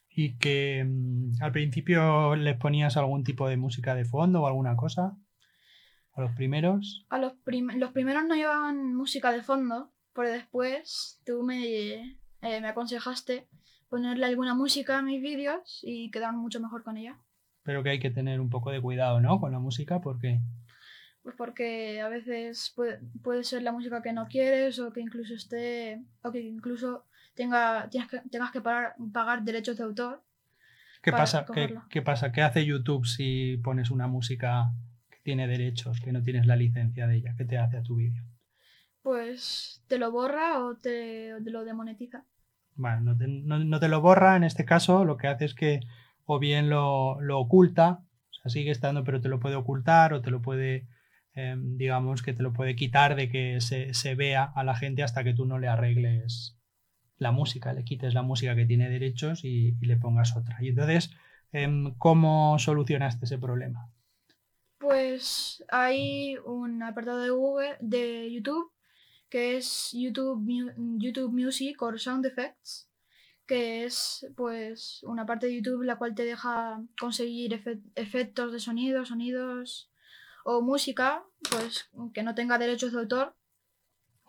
[0.09, 4.75] ¿Y que mm, al principio les ponías algún tipo de música de fondo o alguna
[4.75, 5.17] cosa?
[6.13, 7.05] ¿A los primeros?
[7.09, 7.33] A los,
[7.75, 13.47] los primeros no llevaban música de fondo, pero después tú me, eh, me aconsejaste
[13.89, 17.19] ponerle alguna música a mis vídeos y quedar mucho mejor con ella.
[17.63, 19.39] Pero que hay que tener un poco de cuidado, ¿no?
[19.39, 20.39] Con la música, porque...
[21.21, 25.33] Pues porque a veces puede, puede ser la música que no quieres o que incluso
[25.33, 26.01] esté...
[26.23, 27.05] o que incluso
[27.37, 30.23] tenga, tienes que, tengas que pagar derechos de autor.
[31.01, 31.45] ¿Qué pasa?
[31.53, 32.31] ¿Qué, ¿Qué pasa?
[32.33, 34.73] ¿Qué hace YouTube si pones una música
[35.09, 37.35] que tiene derechos, que no tienes la licencia de ella?
[37.37, 38.23] ¿Qué te hace a tu vídeo?
[39.03, 42.25] Pues te lo borra o te, te lo demonetiza.
[42.75, 45.79] Bueno, no te, no, te, lo borra, en este caso lo que hace es que
[46.25, 50.21] o bien lo, lo oculta, o sea, sigue estando, pero te lo puede ocultar o
[50.21, 50.87] te lo puede,
[51.33, 55.03] em, digamos, que te lo puede quitar de que se, se, vea a la gente
[55.03, 56.56] hasta que tú no le arregles
[57.17, 60.57] la música, le quites la música que tiene derechos y, le pongas otra.
[60.61, 61.11] Y entonces,
[61.51, 63.89] em, ¿cómo solucionaste ese problema?
[64.77, 68.71] Pues hay un apartado de Google, de YouTube,
[69.29, 70.45] que es YouTube,
[70.97, 72.89] YouTube Music o Sound Effects,
[73.45, 77.61] que es pues una parte de YouTube la cual te deja conseguir
[77.95, 79.89] efectos de sonido, sonidos
[80.45, 83.35] o música, pues que no tenga derechos de autor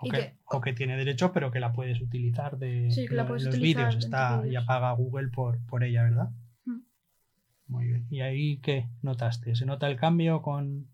[0.01, 3.97] o que, tiene derechos, pero que la puedes utilizar de, los vídeos.
[3.97, 6.31] Está ya paga Google por, por ella, ¿verdad?
[6.65, 6.81] Mm.
[7.67, 8.07] Muy bien.
[8.11, 9.55] ¿Y ahí qué notaste?
[9.57, 10.89] ¿Se nota el cambio con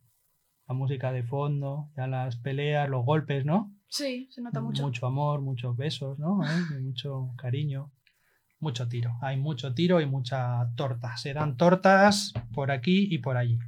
[0.67, 3.75] la música de fondo, ya las peleas, los golpes, ¿no?
[3.89, 4.83] Sí, se nota mucho.
[4.83, 6.41] Mucho amor, muchos besos, ¿no?
[6.81, 7.93] mucho cariño,
[8.59, 9.19] mucho tiro.
[9.21, 11.17] Hay mucho tiro y mucha torta.
[11.17, 13.59] Se dan tortas por aquí y por allí.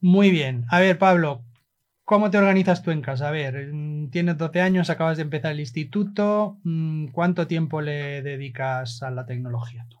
[0.00, 0.64] Muy bien.
[0.70, 1.44] A ver, Pablo,
[2.10, 3.28] ¿Cómo te organizas tú en casa?
[3.28, 6.58] A ver, mm, tienes 12 años, acabas de empezar el instituto.
[6.64, 9.98] Mm, ¿Cuánto tiempo le dedicas a la tecnología tú?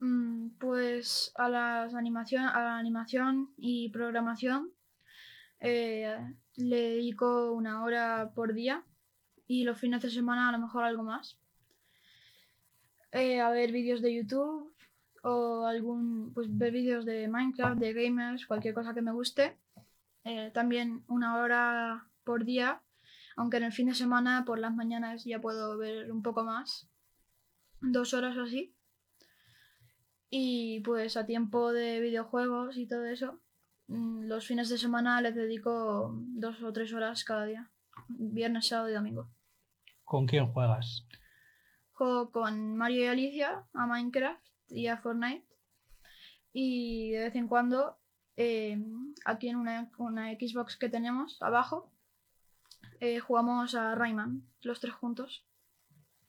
[0.00, 4.72] Mm, pues a, las animación, a la animación y programación
[5.60, 6.16] eh,
[6.56, 8.82] le dedico una hora por día
[9.46, 11.38] y los fines de semana a lo mejor algo más.
[13.12, 14.74] Eh, a ver vídeos de YouTube
[15.22, 19.56] o algún, pues ver vídeos de Minecraft, de gamers, cualquier cosa que me guste
[20.28, 22.82] eh, también una hora por día,
[23.34, 26.86] aunque en el fin de semana por las mañanas ya puedo ver un poco más,
[27.80, 28.76] dos horas o así.
[30.28, 33.40] Y pues a tiempo de videojuegos y todo eso,
[33.86, 37.70] mm, los fines de semana les dedico dos o tres horas cada día,
[38.08, 39.30] viernes, sábado y domingo.
[40.04, 41.06] ¿Con quién juegas?
[41.92, 45.46] Juego con Mario y Alicia a Minecraft y a Fortnite.
[46.52, 47.98] Y de vez en cuando
[48.40, 49.90] Em, aquí en una,
[50.38, 51.90] Xbox que tenemos abajo,
[53.00, 55.44] eh, jugamos a Rayman, los tres juntos.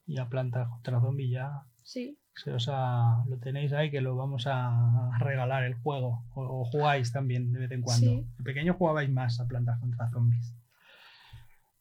[0.08, 1.66] Y a Planta contra Zombie ya.
[1.84, 2.18] Sí.
[2.52, 6.26] O sea, lo tenéis ahí que lo vamos a regalar el juego.
[6.34, 8.08] O, jugáis también de vez en cuando.
[8.08, 8.26] Sí.
[8.40, 10.56] De pequeño jugabais más a Plantas contra Zombies.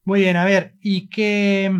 [0.04, 1.72] Muy bien, a ver, ¿y qué,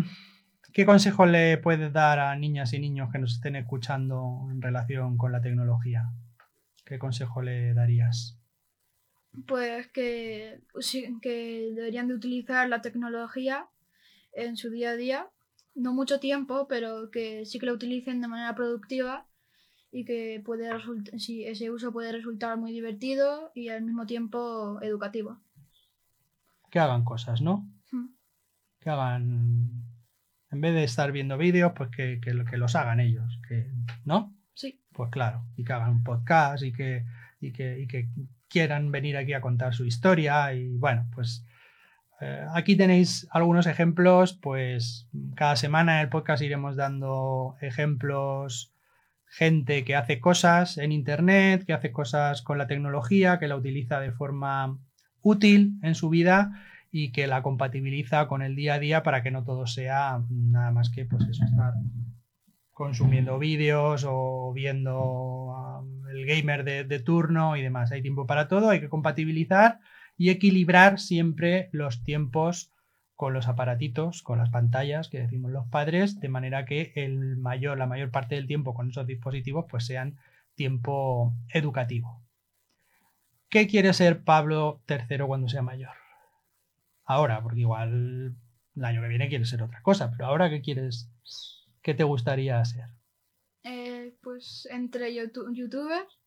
[0.73, 5.17] qué consejo le puedes dar a niñas y niños que nos estén escuchando en relación
[5.17, 6.09] con la tecnología?
[6.83, 8.38] ¿Qué consejo le darías?
[9.47, 10.61] Pues que,
[11.21, 13.67] que deberían de utilizar la tecnología
[14.33, 15.27] en su día a día,
[15.75, 19.27] no mucho tiempo, pero que sí que lo utilicen de manera productiva
[19.91, 20.69] y que puede
[21.17, 25.39] si ese uso puede resultar muy divertido y al mismo tiempo educativo.
[26.69, 27.67] Que hagan cosas, ¿no?
[28.79, 29.83] Que hagan,
[30.51, 33.71] en vez de estar viendo vídeos, pues que, que, que los hagan ellos, que,
[34.05, 34.35] ¿no?
[34.53, 34.79] Sí.
[34.93, 37.05] Pues claro, y que hagan un podcast y que,
[37.41, 38.07] y que, y que
[38.49, 41.45] quieran venir aquí a contar su historia y bueno, pues
[42.21, 48.73] eh, aquí tenéis algunos ejemplos, pues cada semana en el podcast iremos dando ejemplos,
[49.25, 53.99] gente que hace cosas en Internet, que hace cosas con la tecnología, que la utiliza
[53.99, 54.77] de forma
[55.21, 56.51] útil en su vida
[56.91, 60.71] y que la compatibiliza con el día a día para que no todo sea nada
[60.71, 61.73] más que pues eso, estar
[62.79, 67.91] consumiendo vídeos o viendo el gamer de, turno y demás.
[67.91, 69.81] Hay tiempo para todo, hay que compatibilizar
[70.15, 72.71] y equilibrar siempre los tiempos
[73.17, 77.77] con los aparatitos, con las pantallas que decimos los padres, de manera que el mayor,
[77.77, 80.15] la mayor parte del tiempo con esos dispositivos pues sean
[80.55, 82.23] tiempo educativo.
[83.49, 85.97] ¿Qué quiere ser Pablo III cuando sea mayor?
[87.03, 88.37] Ahora, porque igual
[88.73, 91.11] el año que viene quiere ser otra cosa, pero ahora ¿qué quieres?
[91.81, 92.89] ¿Qué te gustaría ser?
[93.63, 96.19] Eh, pues entre youtu- youtubers.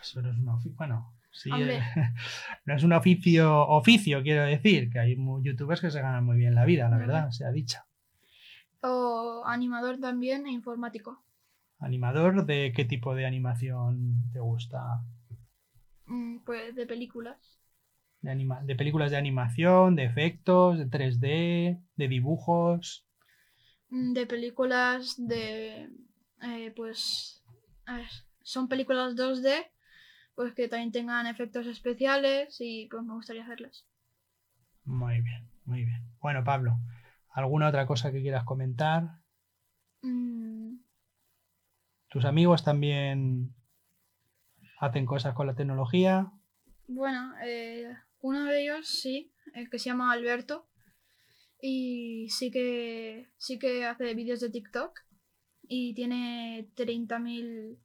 [0.00, 1.80] Eso no es una bueno, sí, eh,
[2.66, 6.54] no es un oficio, oficio, quiero decir, que hay youtubers que se ganan muy bien
[6.54, 7.86] la vida, la verdad, sea dicha.
[8.82, 11.22] O animador también e informático.
[11.78, 15.00] Animador, ¿de qué tipo de animación te gusta?
[16.06, 17.38] Mm, Pues de películas.
[18.20, 23.05] De, anima- de películas de animación, de efectos, de 3D, de dibujos.
[23.90, 25.90] Mm, De películas de.
[26.42, 27.42] eh, pues.
[27.86, 28.08] a ver,
[28.42, 29.70] son películas 2D.
[30.36, 33.86] Pues que también tengan efectos especiales y pues me gustaría hacerlas.
[34.84, 36.02] Muy bien, muy bien.
[36.20, 36.78] Bueno, Pablo,
[37.30, 39.18] ¿alguna otra cosa que quieras comentar?
[40.02, 40.78] Mm,
[42.08, 43.54] ¿Tus amigos también
[44.80, 46.32] hacen cosas con la tecnología?
[46.88, 50.66] Bueno, eh, uno de ellos sí, el que se llama Alberto.
[51.60, 55.00] Y sí que sí que hace vídeos de TikTok.
[55.68, 57.78] Y tiene 30.000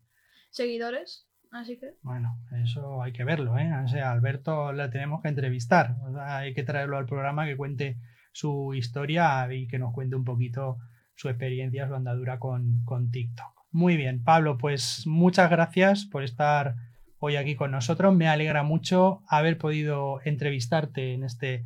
[0.52, 1.28] seguidores.
[1.52, 1.96] Así que.
[2.02, 3.70] Bueno, eso hay que verlo, ¿eh?
[4.04, 5.96] Alberto le tenemos que entrevistar.
[6.26, 7.98] Hay que traerlo al programa que cuente
[8.32, 10.78] su historia y que nos cuente un poquito
[11.16, 13.62] su experiencia, su andadura con, con TikTok.
[13.72, 16.76] Muy bien, Pablo, pues muchas gracias por estar
[17.20, 18.16] hoy aquí con nosotros.
[18.16, 21.66] Me alegra mucho haber podido entrevistarte en este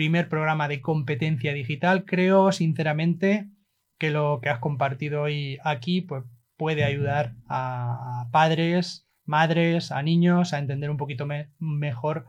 [0.00, 2.06] primer programa de competencia digital.
[2.06, 3.50] Creo sinceramente
[3.98, 6.24] que lo que has compartido hoy aquí pues,
[6.56, 12.24] puede ayudar a, padres, madres, a niños a entender un poquito me- mejor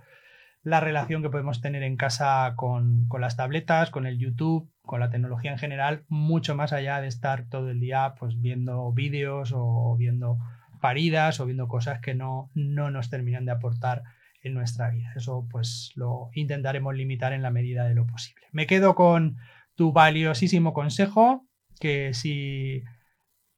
[0.63, 4.99] la relación que podemos tener en casa con, con las tabletas, con el YouTube, con
[4.99, 9.53] la tecnología en general, mucho más allá de estar todo el día pues viendo vídeos
[9.55, 10.39] o viendo
[10.81, 14.03] paridas o viendo cosas que no, no nos terminan de aportar
[14.41, 15.11] en nuestra vida.
[15.15, 18.45] Eso pues lo intentaremos limitar en la medida de lo posible.
[18.51, 19.37] Me quedo con
[19.75, 21.45] tu valiosísimo consejo,
[21.79, 22.83] que si,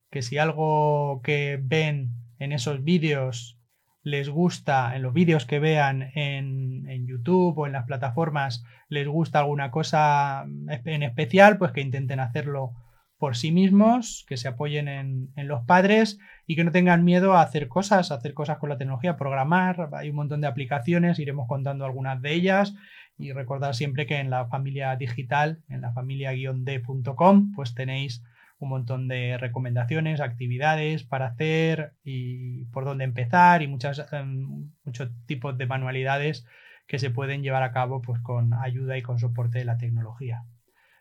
[0.09, 3.57] que si algo que ven en esos vídeos
[4.03, 9.07] les gusta, en los vídeos que vean en, en YouTube o en las plataformas, les
[9.07, 12.73] gusta alguna cosa en especial, pues que intenten hacerlo
[13.23, 17.41] por sí mismos, que se apoyen en, los padres y que no tengan miedo a
[17.41, 19.87] hacer cosas, a hacer cosas con la tecnología, programar.
[19.93, 22.75] Hay un montón de aplicaciones, iremos contando algunas de ellas
[23.17, 28.25] y recordad siempre que en la familia digital, en la familia-d.com, pues tenéis
[28.59, 35.11] un montón de recomendaciones, actividades para hacer y por dónde empezar y muchas, em, muchos
[35.27, 36.45] tipos de manualidades
[36.87, 40.43] que se pueden llevar a cabo pues, con ayuda y con soporte de la tecnología.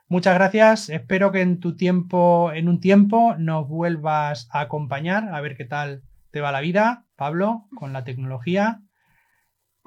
[0.08, 0.88] Muchas gracias.
[0.88, 5.64] Espero que en tu tiempo, en un tiempo, nos vuelvas a acompañar a ver qué
[5.64, 8.80] tal te va la vida, Pablo, con la tecnología.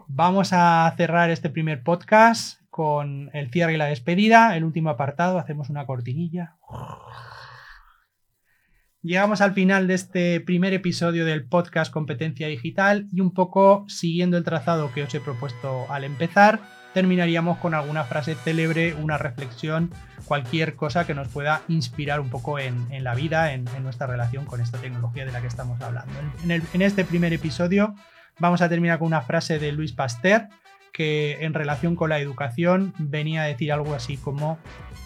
[0.07, 4.55] Vamos a cerrar este primer podcast con el cierre y la despedida.
[4.55, 6.57] El último apartado, hacemos una cortinilla.
[9.01, 14.35] Llegamos al final de este primer episodio del podcast Competencia Digital y un poco siguiendo
[14.35, 16.59] el trazado que os he propuesto al empezar,
[16.95, 19.91] terminaríamos con alguna frase célebre, una reflexión,
[20.23, 24.61] cualquier cosa que nos pueda inspirar un poco en, la vida, en, nuestra relación con
[24.61, 26.13] esta tecnología de la que estamos hablando.
[26.47, 27.95] En, en este primer episodio
[28.39, 30.47] vamos a terminar con una frase de Luis Pasteur
[30.93, 34.57] que en relación con la educación venía a decir algo así como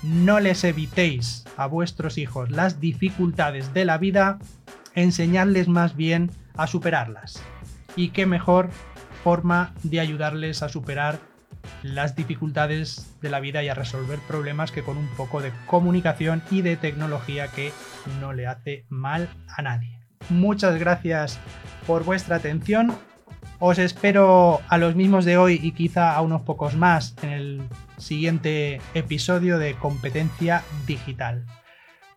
[0.04, 4.38] no les evitéis a vuestros hijos las dificultades de la vida,
[4.94, 7.42] enseñadles más bien a superarlas.
[7.96, 8.70] Y qué mejor
[9.24, 11.29] forma de ayudarles a superar
[11.84, 16.42] las dificultades de la vida y a resolver problemas que con un poco de comunicación
[16.52, 17.72] y de tecnología que
[18.20, 20.00] no le hace mal a nadie.
[20.30, 21.40] Muchas gracias
[21.88, 22.94] por vuestra atención.
[23.60, 27.62] Os espero a los mismos de hoy y quizá a unos pocos más en el
[27.98, 31.46] siguiente episodio de Competencia Digital.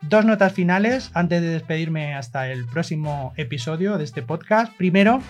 [0.02, 4.72] Dos notas finales antes de despedirme hasta el próximo episodio de este podcast.
[4.76, 5.20] Primero,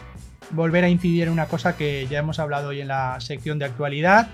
[0.52, 3.64] volver a incidir en una cosa que ya hemos hablado hoy en la sección de
[3.64, 4.28] actualidad.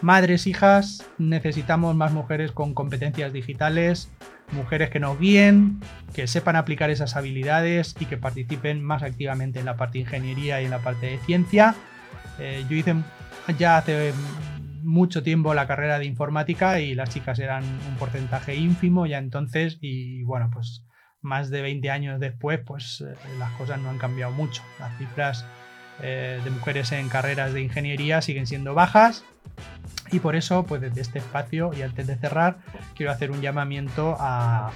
[0.00, 4.10] Madres, hijas, necesitamos más mujeres con competencias digitales,
[4.52, 5.80] mujeres que nos guíen,
[6.12, 10.60] que sepan aplicar esas habilidades y que participen más activamente en la parte de ingeniería
[10.60, 11.74] y en la parte de ciencia.
[12.38, 12.94] Eh, yo hice
[13.58, 14.12] ya hace
[14.82, 19.78] mucho tiempo la carrera de informática y las chicas eran un porcentaje ínfimo ya entonces
[19.80, 20.84] y bueno, pues
[21.24, 24.62] más de 20 años después, pues eh, las cosas no han cambiado mucho.
[24.78, 25.46] Las cifras
[26.02, 29.24] eh, de mujeres en carreras de ingeniería siguen siendo bajas
[30.10, 32.58] Y por eso, pues desde este espacio y antes de cerrar,
[32.94, 34.72] quiero hacer un llamamiento a,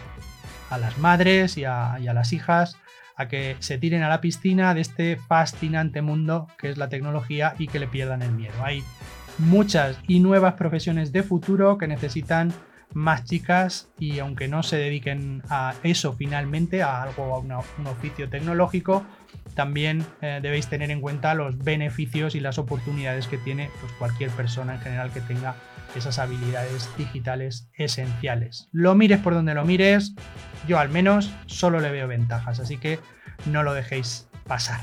[0.71, 2.77] las madres y a, y a las hijas
[3.17, 7.55] a que se tiren a la piscina de este fascinante mundo que es la tecnología
[7.59, 8.55] y que le pierdan el miedo.
[8.63, 8.85] Hay
[9.39, 12.53] muchas y nuevas profesiones de futuro que necesitan
[12.95, 18.29] más chicas y aunque no se dediquen a eso finalmente, a algo, a un oficio
[18.29, 19.05] tecnológico,
[19.59, 24.31] también eh, debéis tener en cuenta los beneficios y las oportunidades que tiene pues, cualquier
[24.31, 25.57] persona en general que tenga
[25.97, 28.69] esas habilidades digitales esenciales.
[28.71, 30.15] Lo mires por donde lo mires,
[30.69, 33.01] yo al menos solo le veo ventajas, así que
[33.47, 34.79] no lo dejéis pasar.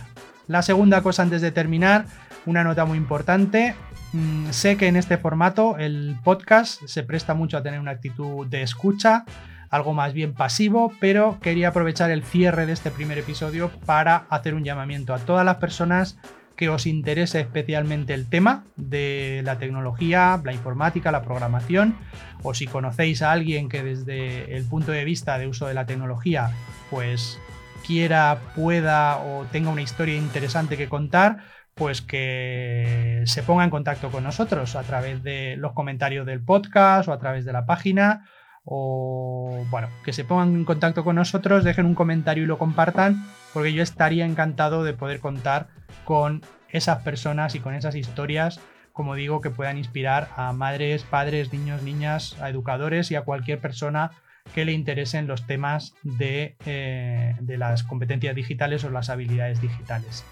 [0.48, 2.08] La segunda cosa antes de terminar,
[2.46, 3.76] una nota muy importante,
[4.16, 8.48] Mm, sé que en este formato el podcast se presta mucho a tener una actitud
[8.48, 9.26] de escucha,
[9.70, 14.54] algo más bien pasivo, pero quería aprovechar el cierre de este primer episodio para hacer
[14.54, 16.18] un llamamiento a todas las personas
[16.56, 21.96] que os interese especialmente el tema de la tecnología, la informática, la programación,
[22.44, 25.86] o si conocéis a alguien que desde el punto de vista de uso de la
[25.86, 26.52] tecnología,
[26.90, 27.40] pues
[27.86, 31.38] quiera, pueda o tenga una historia interesante que contar,
[31.74, 37.10] pues que se ponga en contacto con nosotros a través de los comentarios del podcast
[37.10, 38.30] o a través de la página
[38.66, 43.24] o bueno, que se pongan en contacto con nosotros, dejen un comentario y lo compartan,
[43.54, 45.68] porque yo estaría encantado de poder contar
[46.04, 48.60] con esas personas y con esas historias,
[48.92, 53.60] como digo, que puedan inspirar a madres, padres, niños, niñas, a educadores y a cualquier
[53.60, 54.12] persona
[54.54, 60.26] que le interesen los temas de, eh, de las competencias digitales o las habilidades digitales.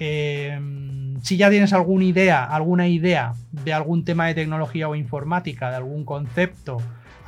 [0.00, 5.70] Em, si ya tienes alguna idea, alguna idea de algún tema de tecnología o informática,
[5.70, 6.78] de algún concepto,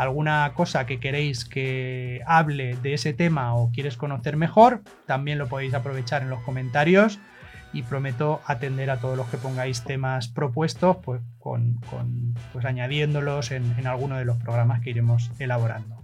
[0.00, 5.46] alguna cosa que queréis que hable de ese tema o quieres conocer mejor, también lo
[5.46, 7.18] podéis aprovechar en los comentarios
[7.74, 11.80] y prometo atender a todos los que pongáis temas propuestos, pues, con,
[12.50, 16.02] pues añadiéndolos en, en alguno de los programas que iremos elaborando.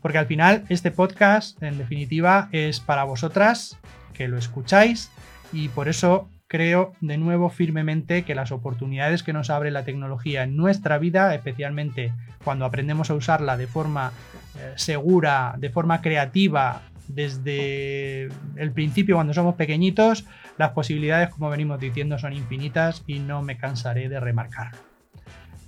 [0.00, 3.78] Porque al final este podcast, en definitiva, es para vosotras
[4.14, 5.10] que lo escucháis
[5.52, 10.42] y por eso creo de nuevo firmemente que las oportunidades que nos abre la tecnología
[10.42, 12.12] en nuestra vida, especialmente
[12.44, 14.12] cuando aprendemos a usarla de forma
[14.58, 20.24] eh, segura, de forma creativa, desde el principio cuando somos pequeñitos,
[20.56, 24.78] las posibilidades, como venimos diciendo, son infinitas y no me cansaré de remarcarlo.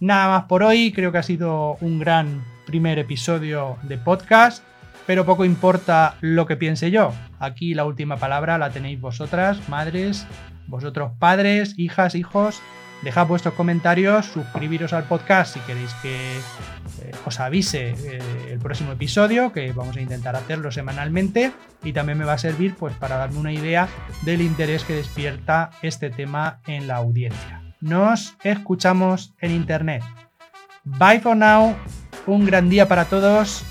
[0.00, 4.62] Nada más por hoy, creo que ha sido un gran primer episodio de podcast
[5.06, 7.12] pero poco importa lo que piense yo.
[7.38, 10.26] Aquí la última palabra la tenéis vosotras, madres,
[10.66, 12.60] vosotros padres, hijas, hijos.
[13.02, 18.18] Dejad vuestros comentarios, suscribiros al podcast si queréis que eh, os avise eh,
[18.50, 21.52] el próximo episodio, que vamos a intentar hacerlo semanalmente,
[21.84, 23.86] y también me va a servir pues, para darme una idea
[24.22, 27.62] del interés que despierta este tema en la audiencia.
[27.82, 30.02] Nos escuchamos en internet.
[30.84, 31.76] Bye for now,
[32.26, 33.62] un gran día para todos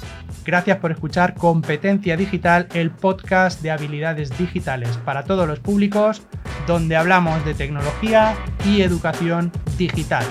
[0.46, 6.22] Gracias por escuchar Competencia Digital, el podcast de habilidades digitales para todos los públicos,
[6.68, 10.24] donde hablamos de tecnología y educación digital,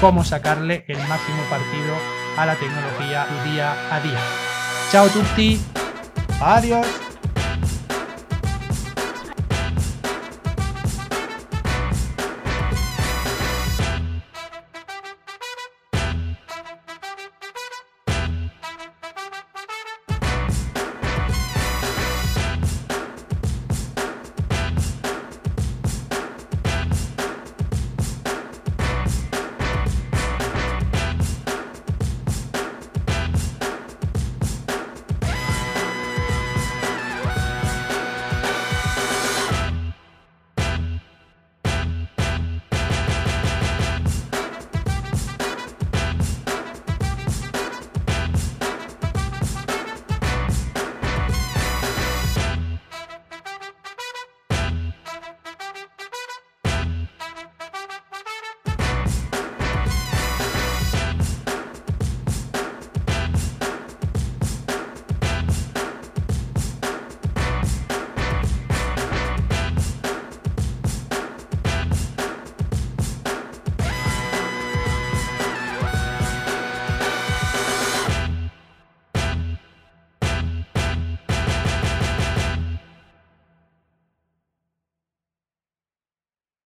[0.00, 1.94] cómo sacarle el máximo partido
[2.36, 4.18] a la tecnología día a día.
[4.90, 5.60] Chao tutti,
[6.40, 7.11] adiós.